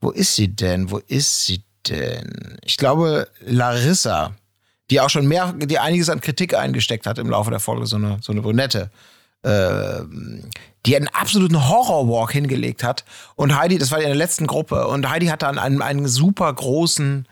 [0.00, 0.90] Wo ist sie denn?
[0.92, 2.58] Wo ist sie denn?
[2.64, 4.36] Ich glaube, Larissa,
[4.90, 7.96] die auch schon mehr, die einiges an Kritik eingesteckt hat im Laufe der Folge, so
[7.96, 8.90] eine, so eine Brünette
[9.42, 10.50] ähm,
[10.86, 13.04] die einen absoluten Horrorwalk hingelegt hat.
[13.36, 16.52] Und Heidi, das war in der letzten Gruppe, und Heidi hat dann einen, einen super
[16.52, 17.26] großen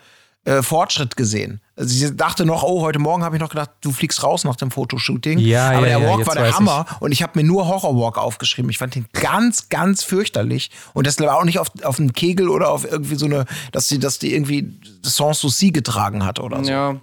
[0.45, 1.61] äh, Fortschritt gesehen.
[1.77, 4.57] Also sie dachte noch, oh, heute Morgen habe ich noch gedacht, du fliegst raus nach
[4.57, 5.39] dem Fotoshooting.
[5.39, 7.69] Ja, Aber ja, der ja, Walk jetzt war der Hammer und ich habe mir nur
[7.69, 8.71] Horrorwalk aufgeschrieben.
[8.71, 10.71] Ich fand ihn ganz, ganz fürchterlich.
[10.95, 13.89] Und das war auch nicht auf, auf einen Kegel oder auf irgendwie so eine, dass
[13.89, 16.71] sie, dass die irgendwie Sans Souci getragen hat oder so.
[16.71, 16.97] Ja.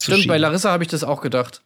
[0.00, 0.28] Stimmt, schieben.
[0.28, 1.62] bei Larissa habe ich das auch gedacht.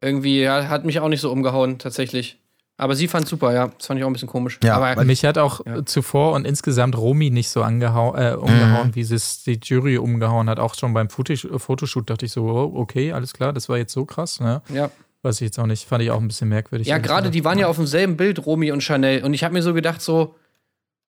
[0.00, 2.38] Irgendwie, ja, hat mich auch nicht so umgehauen, tatsächlich.
[2.78, 3.68] Aber sie fand super, ja.
[3.68, 4.58] Das fand ich auch ein bisschen komisch.
[4.62, 9.00] Ja, aber Mich hat auch zuvor und insgesamt Romy nicht so angehau äh, umgehauen, wie
[9.00, 10.58] es die Jury umgehauen hat.
[10.58, 13.92] Auch schon beim Fotisch Fotoshoot dachte ich so, oh, okay, alles klar, das war jetzt
[13.92, 14.40] so krass.
[14.40, 14.60] Ne?
[14.68, 14.90] ja.
[15.22, 15.88] Weiß ich jetzt auch nicht.
[15.88, 16.86] Fand ich auch ein bisschen merkwürdig.
[16.86, 19.24] Ja, gerade die waren ja auf demselben Bild, Romy und Chanel.
[19.24, 20.34] Und ich habe mir so gedacht, so,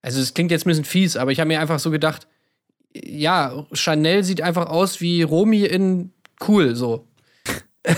[0.01, 2.27] also es klingt jetzt ein bisschen fies, aber ich habe mir einfach so gedacht,
[2.95, 6.13] ja, Chanel sieht einfach aus wie Romy in
[6.47, 7.07] cool, so.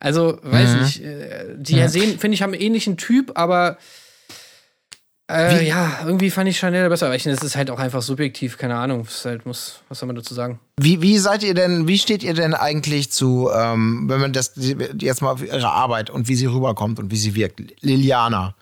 [0.00, 1.02] also, weiß nicht.
[1.02, 1.88] äh, Die Ja.
[1.88, 3.78] sehen, finde ich, haben einen ähnlichen Typ, aber
[5.30, 7.06] äh, ja, irgendwie fand ich Chanel besser.
[7.06, 9.02] Aber ich, das ist halt auch einfach subjektiv, keine Ahnung.
[9.02, 10.58] Ist halt muss, was soll man dazu sagen?
[10.80, 14.52] Wie, wie seid ihr denn, wie steht ihr denn eigentlich zu, ähm, wenn man das
[14.56, 17.60] jetzt mal auf ihre Arbeit und wie sie rüberkommt und wie sie wirkt?
[17.82, 18.54] Liliana,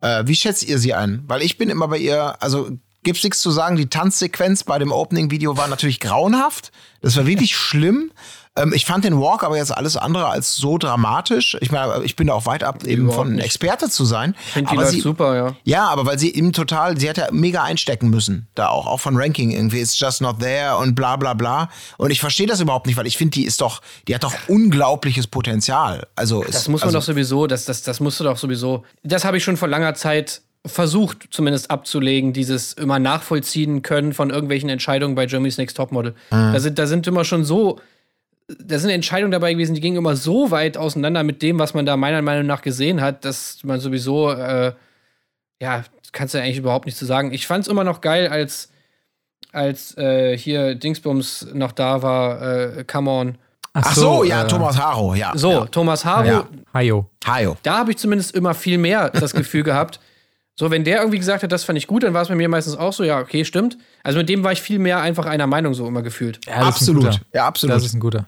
[0.00, 1.22] äh, wie schätzt ihr sie ein?
[1.28, 2.68] Weil ich bin immer bei ihr, also
[3.04, 6.72] gibt's nichts zu sagen, die Tanzsequenz bei dem Opening-Video war natürlich grauenhaft.
[7.00, 8.10] Das war wirklich schlimm.
[8.58, 11.56] Ähm, ich fand den Walk aber jetzt alles andere als so dramatisch.
[11.60, 13.44] Ich meine, ich bin da auch weit ab, eben Überhaupt von nicht.
[13.44, 14.34] Experte zu sein.
[14.46, 15.56] Ich finde, die sie, super, ja.
[15.64, 19.00] ja, aber weil sie eben total, sie hat ja mega einstecken müssen, da auch, auch
[19.00, 21.68] von Ranking irgendwie, it's just not there und bla bla bla.
[21.96, 24.34] Und ich verstehe das überhaupt nicht, weil ich finde, die ist doch, die hat doch
[24.48, 26.06] unglaubliches Potenzial.
[26.16, 28.84] Also Das muss man also, doch sowieso, das, das, das musst du doch sowieso.
[29.02, 34.30] Das habe ich schon vor langer Zeit versucht, zumindest abzulegen, dieses immer nachvollziehen können von
[34.30, 36.14] irgendwelchen Entscheidungen bei Germany's Next Topmodel.
[36.30, 37.78] Da, sind, da sind immer schon so,
[38.48, 41.84] da sind Entscheidungen dabei gewesen, die gingen immer so weit auseinander mit dem, was man
[41.84, 44.72] da meiner Meinung nach gesehen hat, dass man sowieso, äh,
[45.60, 47.32] ja, kannst du eigentlich überhaupt nicht zu sagen.
[47.32, 48.70] Ich fand es immer noch geil, als,
[49.52, 53.38] als äh, hier Dingsbums noch da war, äh, Come On.
[53.74, 55.32] Ach so, ja, äh, Thomas Haro, ja.
[55.36, 55.66] So, ja.
[55.66, 56.48] Thomas Haro, Ja.
[56.72, 57.10] Hajo.
[57.26, 57.56] Hajo.
[57.62, 60.00] da habe ich zumindest immer viel mehr das Gefühl gehabt.
[60.54, 62.48] So, wenn der irgendwie gesagt hat, das fand ich gut, dann war es bei mir
[62.48, 63.76] meistens auch so, ja, okay, stimmt.
[64.02, 66.40] Also mit dem war ich viel mehr einfach einer Meinung so immer gefühlt.
[66.46, 67.20] Ja, Absolut.
[67.32, 67.76] Ja, absolut.
[67.76, 68.26] Das ist ein guter.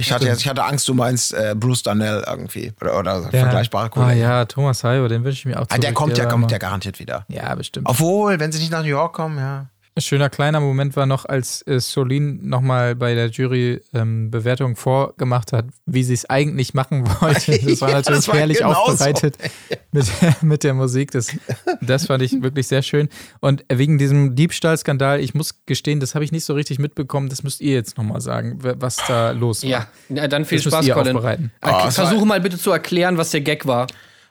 [0.00, 2.72] Ich hatte, jetzt, ich hatte Angst, du meinst äh, Bruce Darnell irgendwie.
[2.80, 4.20] Oder, oder vergleichbare Ah Kollegen.
[4.20, 7.00] ja, Thomas Hajo, den wünsche ich mir auch Ah, der kommt ja, kommt ja garantiert
[7.00, 7.24] wieder.
[7.28, 7.88] Ja, bestimmt.
[7.88, 9.66] Obwohl, wenn sie nicht nach New York kommen, ja.
[9.98, 14.76] Ein schöner kleiner Moment war noch, als äh, Solin nochmal bei der Jury ähm, Bewertung
[14.76, 17.58] vorgemacht hat, wie sie es eigentlich machen wollte.
[17.68, 18.92] Das war Ja, natürlich das war herrlich genauso.
[18.92, 19.36] aufbereitet
[19.90, 20.06] mit,
[20.40, 21.10] mit der Musik.
[21.10, 21.32] Das,
[21.80, 23.08] das fand ich wirklich sehr schön.
[23.40, 27.28] Und wegen diesem Diebstahlskandal, ich muss gestehen, das habe ich nicht so richtig mitbekommen.
[27.28, 29.68] Das müsst ihr jetzt nochmal sagen, was da los war.
[29.70, 31.16] Ja, na, dann viel Das Spaß, Colin.
[31.16, 31.50] aufbereiten.
[31.60, 33.88] Oh, Versuche mal bitte zu erklären, was der Gag war.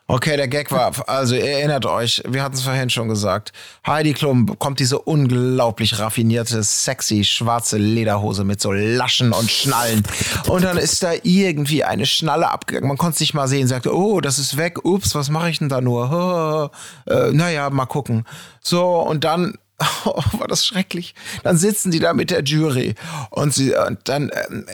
[0.10, 3.52] Okay, der Gag war, also ihr erinnert euch, wir hatten es vorhin schon gesagt,
[3.86, 10.04] Heidi Klum bekommt diese unglaublich raffinierte, sexy, schwarze Lederhose mit so Laschen und Schnallen.
[10.48, 12.88] Und dann ist da irgendwie eine Schnalle abgegangen.
[12.88, 15.60] Man konnte es nicht mal sehen, sagte, oh, das ist weg, ups, was mache ich
[15.60, 16.72] denn da nur?
[17.08, 18.26] Äh, naja, mal gucken.
[18.62, 19.54] So, und dann
[20.06, 21.14] Oh, war das schrecklich.
[21.44, 22.96] Dann sitzen die da mit der Jury
[23.30, 24.66] und sie und dann ähm,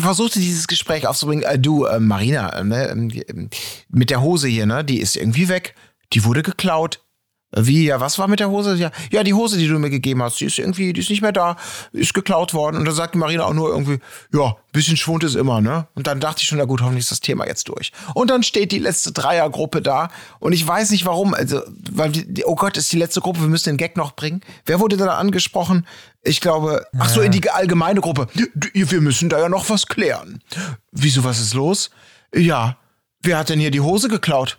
[0.00, 1.44] versuchte dieses Gespräch aufzubringen.
[1.44, 3.50] Äh, du, äh, Marina, äh, ne, ähm,
[3.88, 5.74] mit der Hose hier, ne, die ist irgendwie weg.
[6.12, 7.00] Die wurde geklaut.
[7.56, 8.74] Wie, ja, was war mit der Hose?
[8.74, 11.22] Ja, ja, die Hose, die du mir gegeben hast, die ist irgendwie, die ist nicht
[11.22, 11.56] mehr da,
[11.92, 12.76] ist geklaut worden.
[12.76, 13.98] Und dann sagt die Marina auch nur irgendwie,
[14.32, 15.86] ja, bisschen Schwund ist immer, ne?
[15.94, 17.92] Und dann dachte ich schon, na gut, hoffentlich ist das Thema jetzt durch.
[18.14, 20.08] Und dann steht die letzte Dreiergruppe da
[20.40, 23.48] und ich weiß nicht warum, also, weil, die, oh Gott, ist die letzte Gruppe, wir
[23.48, 24.40] müssen den Gag noch bringen.
[24.66, 25.86] Wer wurde da angesprochen?
[26.22, 28.26] Ich glaube, ach so, in die allgemeine Gruppe.
[28.72, 30.42] Wir müssen da ja noch was klären.
[30.90, 31.90] Wieso, was ist los?
[32.34, 32.78] Ja,
[33.22, 34.58] wer hat denn hier die Hose geklaut?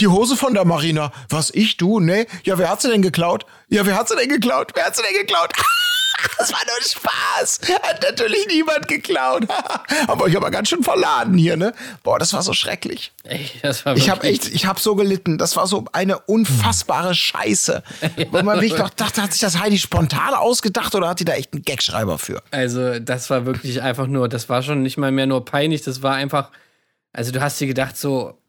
[0.00, 1.12] Die Hose von der Marina.
[1.28, 2.00] Was, ich, du?
[2.00, 2.26] Nee.
[2.44, 3.44] Ja, wer hat sie denn geklaut?
[3.68, 4.72] Ja, wer hat sie denn geklaut?
[4.74, 5.52] Wer hat sie denn geklaut?
[6.36, 7.60] Das war nur Spaß.
[7.82, 9.46] Hat natürlich niemand geklaut.
[10.06, 11.72] aber ich habe ganz schön verladen hier, ne?
[12.02, 13.12] Boah, das war so schrecklich.
[13.24, 15.38] Ey, das war Ich habe echt, ich habe so gelitten.
[15.38, 17.82] Das war so eine unfassbare Scheiße.
[18.32, 21.32] Wo man sich doch dachte, hat sich das Heidi spontan ausgedacht oder hat die da
[21.32, 22.42] echt einen Gagschreiber für?
[22.50, 26.02] Also, das war wirklich einfach nur, das war schon nicht mal mehr nur peinlich, das
[26.02, 26.50] war einfach,
[27.14, 28.39] also du hast dir gedacht, so,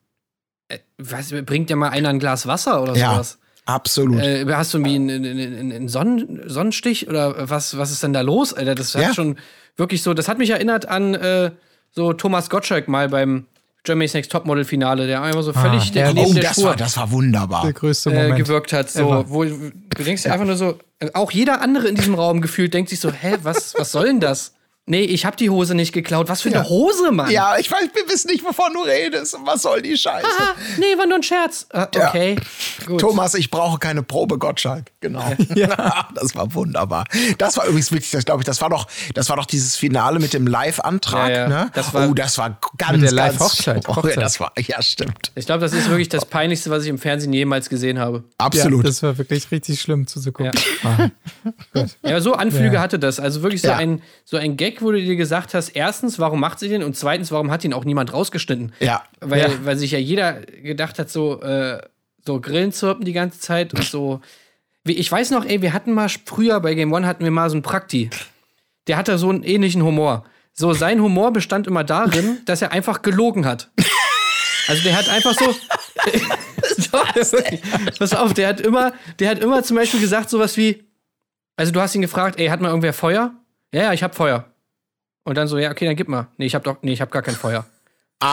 [0.97, 3.37] was, bringt ja mal einer ein Glas Wasser oder Ja, sowas?
[3.65, 4.19] absolut.
[4.21, 8.21] Äh, hast du irgendwie einen, einen, einen Sonnen, Sonnenstich oder was, was ist denn da
[8.21, 8.75] los, Alter?
[8.75, 9.13] Das hat Ja.
[9.13, 9.37] schon
[9.77, 11.51] wirklich so, das hat mich erinnert an äh,
[11.91, 13.45] so Thomas Gottschalk mal beim
[13.83, 16.13] Germany's Next Topmodel Finale, der einfach so völlig herrlich.
[16.13, 17.63] neben oh, der das Spur war, das war wunderbar.
[17.63, 18.35] Der größte äh, Moment.
[18.37, 18.91] gewirkt hat.
[18.91, 19.29] So, ever.
[19.29, 22.73] wo du denkst dir einfach nur so, äh, auch jeder andere in diesem Raum gefühlt
[22.75, 24.53] denkt sich so, hä, was, was soll denn das?
[24.91, 26.27] Nee, ich hab die Hose nicht geklaut.
[26.27, 27.31] Was für eine Hose, Mann?
[27.31, 29.37] Ja, ich weiß, wir wissen nicht, wovon du redest.
[29.45, 30.27] Was soll die Scheiße?
[30.37, 31.65] Ah, nee, war nur ein Scherz.
[31.69, 32.35] Äh, okay,
[32.85, 32.99] gut.
[32.99, 34.91] Thomas, ich brauche keine Probe, Gottschalk.
[34.99, 35.23] Genau.
[35.55, 36.09] ja.
[36.13, 37.05] Das war wunderbar.
[37.37, 40.19] Das war übrigens wirklich, das glaube ich, das war doch, das war doch dieses Finale
[40.19, 41.47] mit dem Live-Antrag, Ja, ja.
[41.47, 41.71] ne?
[41.73, 43.85] Das war- oh, das war ganz, Mit der ganz- Live-Hochzeit.
[43.87, 44.17] Oh, ja, Hochzeit.
[44.17, 45.31] das war, ja, stimmt.
[45.35, 48.25] Ich glaube, das ist wirklich das Peinlichste, was ich im Fernsehen jemals gesehen habe.
[48.37, 48.83] Absolut.
[48.83, 50.51] Ja, das war wirklich richtig schlimm zuzugucken.
[50.83, 51.07] Ah.
[52.03, 53.19] Ja, so Anflüge hatte das.
[53.19, 53.77] Also wirklich so, Ja.
[53.77, 56.83] ein, so ein Gag, wo du dir gesagt hast, erstens, warum macht sie den?
[56.83, 58.73] Und zweitens, warum hat ihn auch niemand rausgeschnitten?
[58.79, 59.03] Ja.
[59.19, 59.49] Weil, Ja.
[59.65, 61.81] weil sich ja jeder gedacht hat, so, äh,
[62.25, 64.21] so Grillen zirpen die ganze Zeit und so.
[64.85, 67.55] Ich weiß noch, ey, wir hatten mal früher bei Game One hatten wir mal so
[67.55, 68.09] einen Prakti.
[68.87, 70.25] Der hatte so einen ähnlichen Humor.
[70.53, 73.69] So, sein Humor bestand immer darin, dass er einfach gelogen hat.
[74.67, 75.55] Also der hat einfach so.
[77.99, 80.83] Pass auf, der hat immer, der hat immer zum Beispiel gesagt, sowas wie,
[81.55, 83.33] also du hast ihn gefragt, ey, hat mal irgendwer Feuer?
[83.73, 84.50] Ja, ja, ich hab Feuer.
[85.23, 86.27] Und dann so, ja, okay, dann gib mal.
[86.37, 87.65] Nee, ich hab doch, nee, ich hab gar kein Feuer.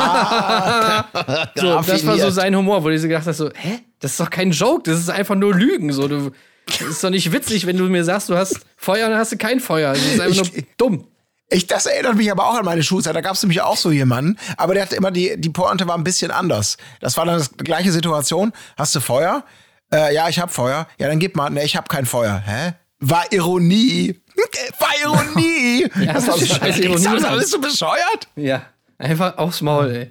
[1.55, 3.80] so, das war so sein Humor, wo du dir gedacht hast, so, hä?
[4.01, 5.93] Das ist doch kein Joke, das ist einfach nur Lügen.
[5.93, 6.30] So, du,
[6.66, 9.32] das ist doch nicht witzig, wenn du mir sagst, du hast Feuer und dann hast
[9.32, 9.93] du kein Feuer.
[9.95, 11.05] Das ist einfach Ich- nur dumm.
[11.51, 13.16] Ich, das erinnert mich aber auch an meine Schulzeit.
[13.16, 15.97] Da gab es nämlich auch so jemanden, aber der hat immer die, die Pointe war
[15.97, 16.76] ein bisschen anders.
[17.01, 18.53] Das war dann die gleiche Situation.
[18.76, 19.45] Hast du Feuer?
[19.91, 20.86] Äh, ja, ich hab Feuer.
[20.99, 21.49] Ja, dann gib mal.
[21.49, 22.43] Ne, ich hab kein Feuer.
[22.45, 22.74] Hä?
[23.01, 24.20] War Ironie.
[24.78, 25.86] War Ironie.
[26.05, 27.05] Ja, das ist scheiß Ironie.
[27.05, 27.39] Ironie.
[27.39, 28.28] Bist du bescheuert?
[28.36, 28.66] Ja,
[28.99, 30.11] einfach aufs Maul, ey.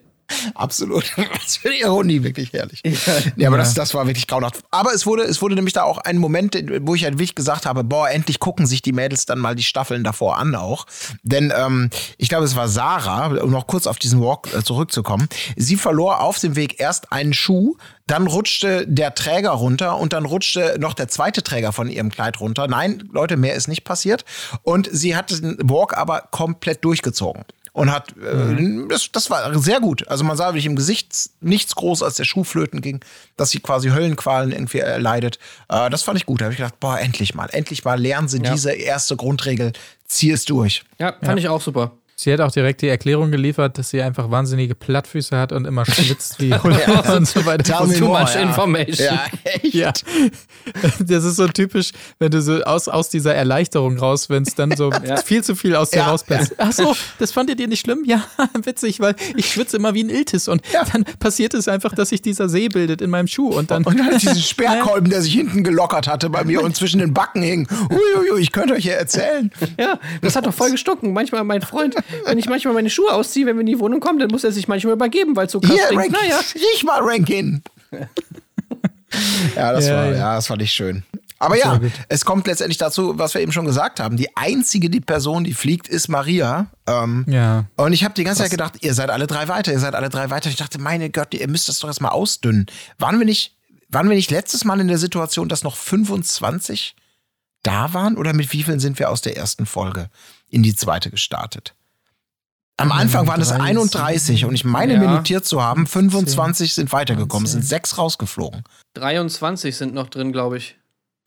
[0.55, 1.05] Absolut.
[1.43, 2.81] Was für eine Ironie, wirklich herrlich.
[3.35, 4.63] Ja, aber das, das war wirklich grauenhaft.
[4.71, 7.65] Aber es wurde, es wurde nämlich da auch ein Moment, wo ich halt wirklich gesagt
[7.65, 10.85] habe, boah, endlich gucken sich die Mädels dann mal die Staffeln davor an auch.
[11.23, 15.29] Denn ähm, ich glaube, es war Sarah, um noch kurz auf diesen Walk äh, zurückzukommen.
[15.55, 20.25] Sie verlor auf dem Weg erst einen Schuh, dann rutschte der Träger runter und dann
[20.25, 22.67] rutschte noch der zweite Träger von ihrem Kleid runter.
[22.67, 24.25] Nein, Leute, mehr ist nicht passiert.
[24.63, 27.43] Und sie hat den Walk aber komplett durchgezogen.
[27.77, 30.07] Und hat, äh, das, das war sehr gut.
[30.07, 33.01] Also man sah wirklich im Gesicht nichts groß, als der Schuh flöten ging,
[33.35, 35.37] dass sie quasi Höllenqualen irgendwie erleidet.
[35.69, 36.41] Äh, das fand ich gut.
[36.41, 38.51] Da habe ich gedacht, boah, endlich mal, endlich mal lernen sie Ja.
[38.51, 39.73] diese erste Grundregel,
[40.07, 40.85] zieh es durch.
[40.97, 41.91] Ja, fand ich auch super.
[42.19, 45.85] Sie hat auch direkt die Erklärung geliefert, dass sie einfach wahnsinnige Plattfüße hat und immer
[45.85, 46.79] schwitzt wie Hunde
[47.15, 47.63] und so weiter.
[47.77, 48.41] Tell me Too more, much ja.
[48.41, 48.95] information.
[49.15, 49.75] Ja, echt.
[49.75, 49.93] Ja,
[50.99, 54.75] das ist so typisch, wenn du so aus, aus dieser Erleichterung raus, wenn es dann
[54.75, 54.89] so
[55.25, 56.07] viel zu viel aus dir Ja.
[56.07, 56.55] rausplatzt.
[56.57, 58.03] Ach so, das fandet ihr nicht schlimm?
[58.03, 58.23] Ja,
[58.63, 60.85] witzig, weil ich schwitze immer wie ein Iltis und Ja.
[60.91, 63.99] dann passiert es einfach, dass sich dieser See bildet in meinem Schuh und dann Und
[63.99, 67.67] dann diesen Sperrkolben, der sich hinten gelockert hatte bei mir und zwischen den Backen hing.
[67.91, 69.51] Uiuiui, ich könnte euch ja erzählen.
[69.79, 71.13] Ja, das hat doch voll gestunken.
[71.13, 71.95] Manchmal mein Freund,
[72.25, 74.51] wenn ich manchmal meine Schuhe ausziehe, wenn wir in die Wohnung kommen, dann muss er
[74.51, 76.03] sich manchmal übergeben, weil so krass Hier, stinkt.
[76.03, 77.61] Rank, Naja, riech mal Rankin.
[79.55, 80.11] ja, das Ja, war, ja.
[80.17, 81.03] ja, das fand ich schön.
[81.39, 81.79] Aber ja,
[82.09, 84.17] es kommt letztendlich dazu, was wir eben schon gesagt haben.
[84.17, 86.65] Die einzige, die Person, die fliegt, ist Maria.
[86.87, 87.65] Ähm, Ja.
[87.75, 90.09] Und ich habe die ganze Zeit gedacht, ihr seid alle drei weiter, ihr seid alle
[90.09, 90.49] drei weiter.
[90.49, 92.65] Ich dachte, meine Gott, ihr müsst das doch erst mal ausdünnen.
[92.97, 93.55] Waren wir nicht,
[93.89, 96.95] waren wir nicht letztes Mal in der Situation, dass noch 25
[97.61, 98.17] da waren?
[98.17, 100.09] Oder mit wie vielen sind wir aus der ersten Folge
[100.49, 101.75] in die zweite gestartet?
[102.79, 103.61] Am Anfang waren es 30.
[103.65, 104.99] 31 und ich meine Ja.
[104.99, 108.63] mir notiert zu haben, 25 sind weitergekommen, es sind sechs rausgeflogen.
[108.93, 110.75] 23 sind noch drin, glaube ich.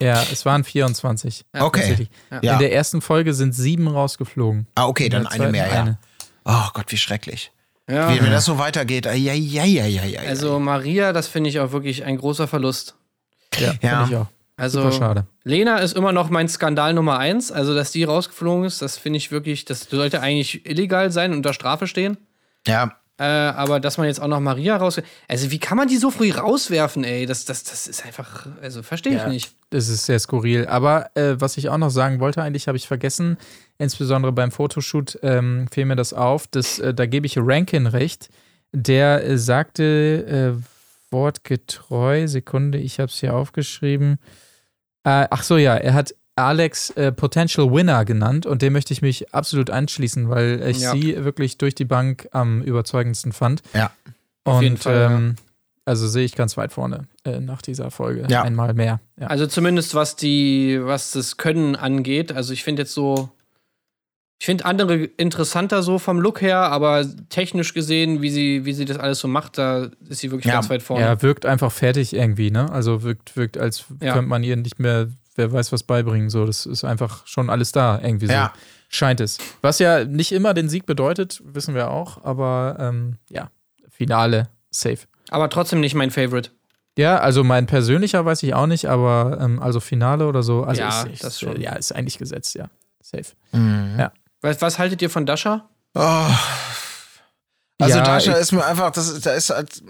[0.03, 1.45] ja, es waren 24.
[1.55, 2.09] Ja, Okay.
[2.43, 2.53] Ja.
[2.55, 4.67] In der ersten Folge sind sieben rausgeflogen.
[4.77, 5.81] Ah, okay, dann eine mehr, ja.
[5.83, 5.99] eine.
[6.45, 7.53] Oh Gott, wie schrecklich.
[7.89, 8.15] Ja.
[8.15, 10.29] Wie, wenn das so weitergeht, ai, ai, ai, ai, ai, ai.
[10.29, 12.95] Also Maria, das finde ich auch wirklich ein großer Verlust.
[13.59, 14.05] Ja, Ja.
[14.05, 14.27] finde ich auch.
[14.61, 15.27] Also, Super schade.
[15.45, 17.51] Lena ist immer noch mein Skandal Nummer eins.
[17.51, 21.39] Also, dass die rausgeflogen ist, das finde ich wirklich, das sollte eigentlich illegal sein und
[21.39, 22.19] unter Strafe stehen.
[22.67, 22.93] Ja.
[23.19, 25.01] Äh, aber dass man jetzt auch noch Maria raus.
[25.29, 27.27] Also, wie kann man die so früh rauswerfen, ey?
[27.27, 28.47] Das, das, das ist einfach.
[28.63, 29.29] Also, verstehe ich Ja.
[29.29, 29.53] nicht.
[29.71, 30.67] Das ist sehr skurril.
[30.67, 33.37] Aber äh, was ich auch noch sagen wollte, eigentlich habe ich vergessen,
[33.79, 38.29] insbesondere beim Fotoshoot ähm, fiel mir das auf, dass, äh, da gebe ich Rankin recht.
[38.73, 40.63] Der äh, sagte äh,
[41.11, 44.19] wortgetreu, Sekunde, ich habe es hier aufgeschrieben.
[45.23, 49.03] Äh, ach so, ja, er hat Alex äh, Potential Winner genannt und dem möchte ich
[49.03, 50.93] mich absolut anschließen, weil ich Ja.
[50.93, 53.63] sie wirklich durch die Bank am überzeugendsten fand.
[53.75, 53.91] Ja.
[54.45, 55.11] Und Auf jeden Fall, ja.
[55.17, 55.35] ähm,
[55.85, 58.27] also sehe ich ganz weit vorne äh, nach dieser Folge.
[58.31, 58.43] Ja.
[58.43, 59.01] Einmal mehr.
[59.21, 59.27] Ja.
[59.27, 62.33] Also, zumindest was die, was das Können angeht.
[62.33, 63.31] Also, ich finde jetzt so.
[64.41, 68.87] Ich finde andere interessanter so vom Look her, aber technisch gesehen, wie sie, wie sie
[68.87, 70.55] das alles so macht, da ist sie wirklich Ja.
[70.55, 71.05] ganz weit vorne.
[71.05, 72.73] Ja, wirkt einfach fertig irgendwie, ne?
[72.73, 74.15] Also wirkt, wirkt als Ja.
[74.15, 76.31] könnte man ihr nicht mehr, wer weiß was beibringen.
[76.31, 78.33] So, das ist einfach schon alles da, irgendwie so.
[78.33, 78.55] Ja.
[78.89, 79.37] Scheint es.
[79.61, 83.51] Was ja nicht immer den Sieg bedeutet, wissen wir auch, aber ähm, ja,
[83.91, 85.01] Finale, safe.
[85.29, 86.49] Aber trotzdem nicht mein Favorite.
[86.97, 90.81] Ja, also mein persönlicher weiß ich auch nicht, aber ähm, also Finale oder so, also
[90.81, 91.61] Ja, ist, ist, das schon.
[91.61, 92.71] ja, ist eigentlich gesetzt, ja.
[93.03, 93.27] Safe.
[93.53, 93.97] Mhm.
[93.99, 94.13] Ja.
[94.43, 95.69] Was, was haltet ihr von Dasha?
[95.95, 96.01] Oh.
[97.79, 99.83] Also Ja, Dasha ist mir einfach, das ist, da ist halt,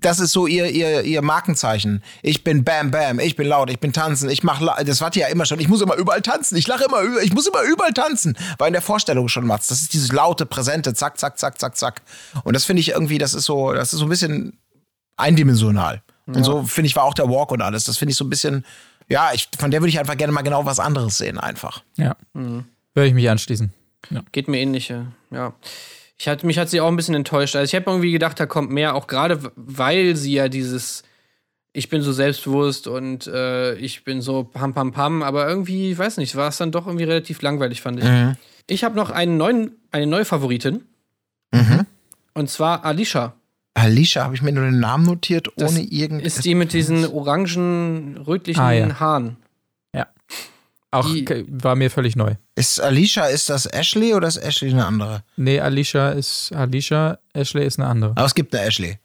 [0.00, 2.02] das ist so ihr, ihr, ihr Markenzeichen.
[2.22, 5.10] Ich bin Bam Bam, ich bin laut, ich bin tanzen, ich mach, la- das war
[5.10, 7.46] die ja immer schon, ich muss immer überall tanzen, ich lache immer, über- ich muss
[7.46, 8.36] immer überall tanzen.
[8.58, 9.68] War in der Vorstellung schon, Mats.
[9.68, 12.02] Das ist dieses laute, präsente, zack, zack, zack, zack, zack.
[12.44, 14.58] Und das finde ich irgendwie, das ist so, das ist so ein bisschen
[15.16, 16.02] eindimensional.
[16.26, 17.84] Und so finde ich war auch der Walk und alles.
[17.84, 18.64] Das finde ich so ein bisschen,
[19.08, 21.82] ja, ich, von der würde ich einfach gerne mal genau was anderes sehen, einfach.
[21.96, 22.16] Ja.
[22.96, 23.72] Würde ich mich anschließen.
[24.32, 25.06] Geht mir ähnlich, ja.
[25.30, 25.54] ja.
[26.18, 27.54] Ich hatte, mich hat sie auch ein bisschen enttäuscht.
[27.54, 31.04] Also ich habe irgendwie gedacht, da kommt mehr, auch gerade weil sie ja dieses
[31.76, 35.98] ich bin so selbstbewusst und äh, ich bin so pam pam pam, aber irgendwie, ich
[35.98, 38.06] weiß nicht, war es dann doch irgendwie relativ langweilig, fand ich.
[38.06, 38.36] Mhm.
[38.66, 40.86] Ich habe noch einen neuen, eine neue Favoritin.
[41.52, 41.84] Mhm.
[42.32, 43.34] Und zwar Alicia.
[43.74, 46.22] Alicia, habe ich mir nur den Namen notiert, Das ohne irgend.
[46.22, 48.98] Ist die mit diesen orangen, rötlichen Ah, ja.
[48.98, 49.36] Haaren.
[50.92, 52.34] Auch Die- war mir völlig neu.
[52.54, 55.24] Ist Alicia, ist das Ashley oder ist Ashley eine andere?
[55.36, 58.10] Nee, Alicia ist Alicia, Ashley ist eine andere.
[58.12, 58.98] Aber es gibt eine Ashley.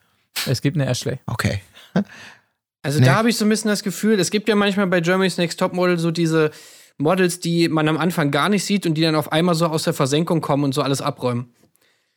[0.46, 1.20] Es gibt eine Ashley.
[1.26, 1.62] Okay.
[2.84, 3.06] Also Nee.
[3.06, 5.60] da habe ich so ein bisschen das Gefühl, es gibt ja manchmal bei Germany's Next
[5.60, 6.50] Topmodel so diese
[6.98, 9.84] Models, die man am Anfang gar nicht sieht und die dann auf einmal so aus
[9.84, 11.54] der Versenkung kommen und so alles abräumen.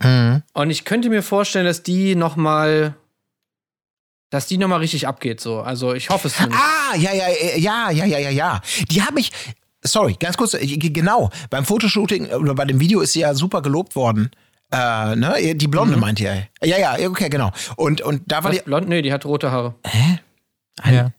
[0.02, 0.42] Mhm.
[0.54, 2.94] Und ich könnte mir vorstellen, dass die noch mal
[4.30, 5.60] dass die noch mal richtig abgeht so.
[5.60, 6.62] Also ich hoffe es zumindest.
[6.62, 8.60] Ah, ja, ja, ja, ja, ja, ja, ja.
[8.90, 9.30] Die habe ich.
[9.82, 10.54] Sorry, ganz kurz.
[10.54, 11.30] äh, Genau.
[11.50, 14.30] Beim Fotoshooting oder bei dem Video ist sie ja super gelobt worden.
[14.72, 15.54] Äh, ne?
[15.54, 16.48] Die Blonde meint ihr.
[16.62, 17.52] Ja, ja, okay, genau.
[17.76, 18.64] Und, und da war Was, die.
[18.64, 18.88] blond?
[18.88, 19.74] Nee, die hat rote Haare.
[20.90, 21.10] Ja.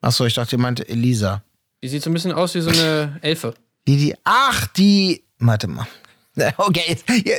[0.00, 1.42] Achso, ich dachte, ihr meint Elisa.
[1.82, 3.54] Die sieht so ein bisschen aus wie so eine Elfe.
[3.86, 4.14] Die, die.
[4.24, 5.22] Ach, die.
[5.38, 5.86] Warte mal.
[6.56, 7.34] Okay, ja,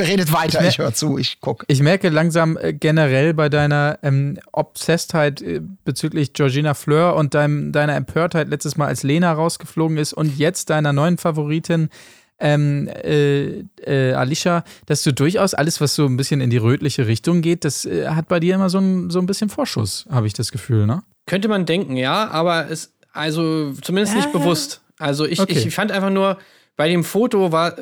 [0.00, 1.64] redet weiter, ich höre zu, ich guck.
[1.68, 7.72] Ich merke langsam äh, generell bei deiner ähm, Obsesstheit äh, bezüglich Georgina Fleur und deinem,
[7.72, 11.90] deiner Empörtheit letztes Mal, als Lena rausgeflogen ist und jetzt deiner neuen Favoritin
[12.38, 17.06] ähm, äh, äh, Alicia, dass du durchaus alles, was so ein bisschen in die rötliche
[17.06, 20.26] Richtung geht, das äh, hat bei dir immer so ein, so ein bisschen Vorschuss, habe
[20.26, 21.02] ich das Gefühl, ne?
[21.26, 24.80] Könnte man denken, ja, aber es, also zumindest nicht bewusst.
[24.98, 25.52] Also ich, Okay.
[25.52, 26.38] ich fand einfach nur,
[26.82, 27.76] bei dem Foto war,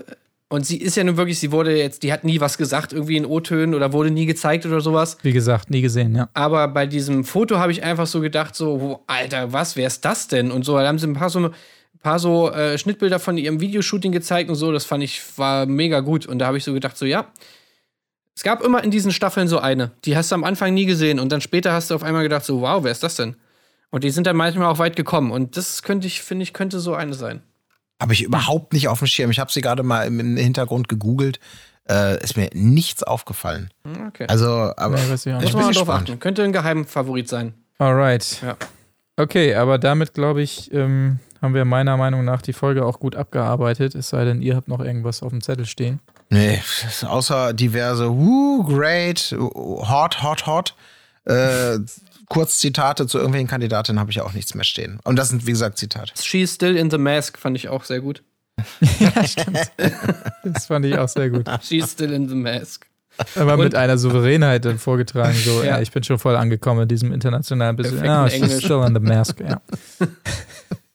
[0.50, 3.16] und sie ist ja nun wirklich, sie wurde jetzt, die hat nie was gesagt, irgendwie
[3.16, 5.16] in O-Tönen oder wurde nie gezeigt oder sowas.
[5.22, 6.28] Wie gesagt, nie gesehen, ja.
[6.34, 10.04] Aber bei diesem Foto habe ich einfach so gedacht, so, wo, Alter, was, wer ist
[10.04, 10.50] das denn?
[10.50, 11.52] Und so, da haben sie ein paar so, ein
[12.02, 16.00] paar so äh, Schnittbilder von ihrem Videoshooting gezeigt und so, das fand ich, war mega
[16.00, 16.26] gut.
[16.26, 17.32] Und da habe ich so gedacht, so, ja.
[18.36, 21.20] Es gab immer in diesen Staffeln so eine, die hast du am Anfang nie gesehen
[21.20, 23.36] und dann später hast du auf einmal gedacht, so, wow, wer ist das denn?
[23.88, 25.30] Und die sind dann manchmal auch weit gekommen.
[25.30, 27.40] Und das könnte ich, finde ich, könnte so eine sein.
[28.00, 29.30] Habe ich überhaupt nicht auf dem Schirm.
[29.30, 31.38] Ich habe sie gerade mal im Hintergrund gegoogelt.
[31.88, 33.70] Äh, ist mir nichts aufgefallen.
[34.08, 34.26] Okay.
[34.28, 35.34] Also, aber weiß ich.
[35.34, 36.20] Muss man mal drauf achten.
[36.20, 37.54] Könnte ein Geheimfavorit sein.
[37.78, 38.42] Alright.
[38.42, 38.56] Ja.
[39.16, 43.16] Okay, aber damit, glaube ich, ähm, haben wir meiner Meinung nach die Folge auch gut
[43.16, 43.94] abgearbeitet.
[43.94, 46.00] Es sei denn, ihr habt noch irgendwas auf dem Zettel stehen.
[46.30, 46.62] Nee,
[47.02, 50.74] außer diverse, woo, great, hot, hot, hot.
[51.24, 51.78] Äh,
[52.30, 55.00] Kurzzitate zu irgendwelchen Kandidatinnen habe ich auch nichts mehr stehen.
[55.04, 56.12] Und das sind, wie gesagt, Zitate.
[56.22, 58.22] She's still in the mask fand ich auch sehr gut.
[60.44, 61.46] Das fand ich auch sehr gut.
[61.62, 62.86] She's still in the mask.
[63.34, 65.76] Aber Und- mit einer Souveränheit dann vorgetragen, so, ja.
[65.76, 65.80] Ja.
[65.80, 68.02] ich bin schon voll angekommen in diesem internationalen Business.
[68.02, 68.64] Ah, she's Englisch.
[68.64, 69.60] still on the mask, ja.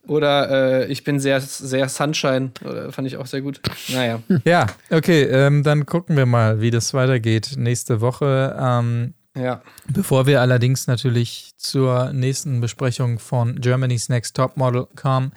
[0.07, 2.51] Oder äh, ich bin sehr, sehr Sunshine.
[2.63, 3.59] Oder, fand ich auch sehr gut.
[3.89, 4.21] Naja.
[4.45, 8.55] Ja, okay, ähm, dann gucken wir mal, wie das weitergeht nächste Woche.
[8.59, 9.61] Ähm, Ja.
[9.87, 15.33] Bevor wir allerdings natürlich zur nächsten Besprechung von Germany's Next Top Model kommen,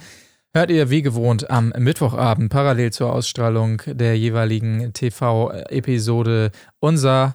[0.54, 7.34] hört ihr wie gewohnt am Mittwochabend parallel zur Ausstrahlung der jeweiligen TV-Episode unser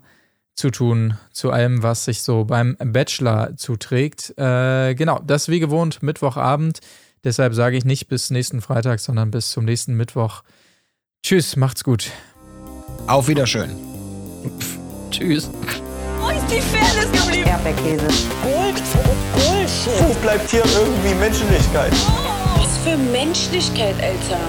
[0.56, 4.38] Zutun zu allem, was sich so beim Bachelor zuträgt.
[4.38, 6.80] Äh, genau, das wie gewohnt Mittwochabend.
[7.24, 10.44] Deshalb sage ich nicht bis nächsten Freitag, sondern bis zum nächsten Mittwoch.
[11.24, 12.12] Tschüss, macht's gut.
[13.08, 13.70] Auf Wiederschön.
[15.10, 15.50] Tschüss.
[16.44, 17.48] Ist die Fairness geblieben?
[17.48, 18.08] Erdbeerkäse.
[18.44, 18.82] Gold,
[19.34, 20.08] Bullshit.
[20.08, 21.94] Wo bleibt hier irgendwie Menschlichkeit?
[22.58, 24.40] Was für Menschlichkeit, Alter.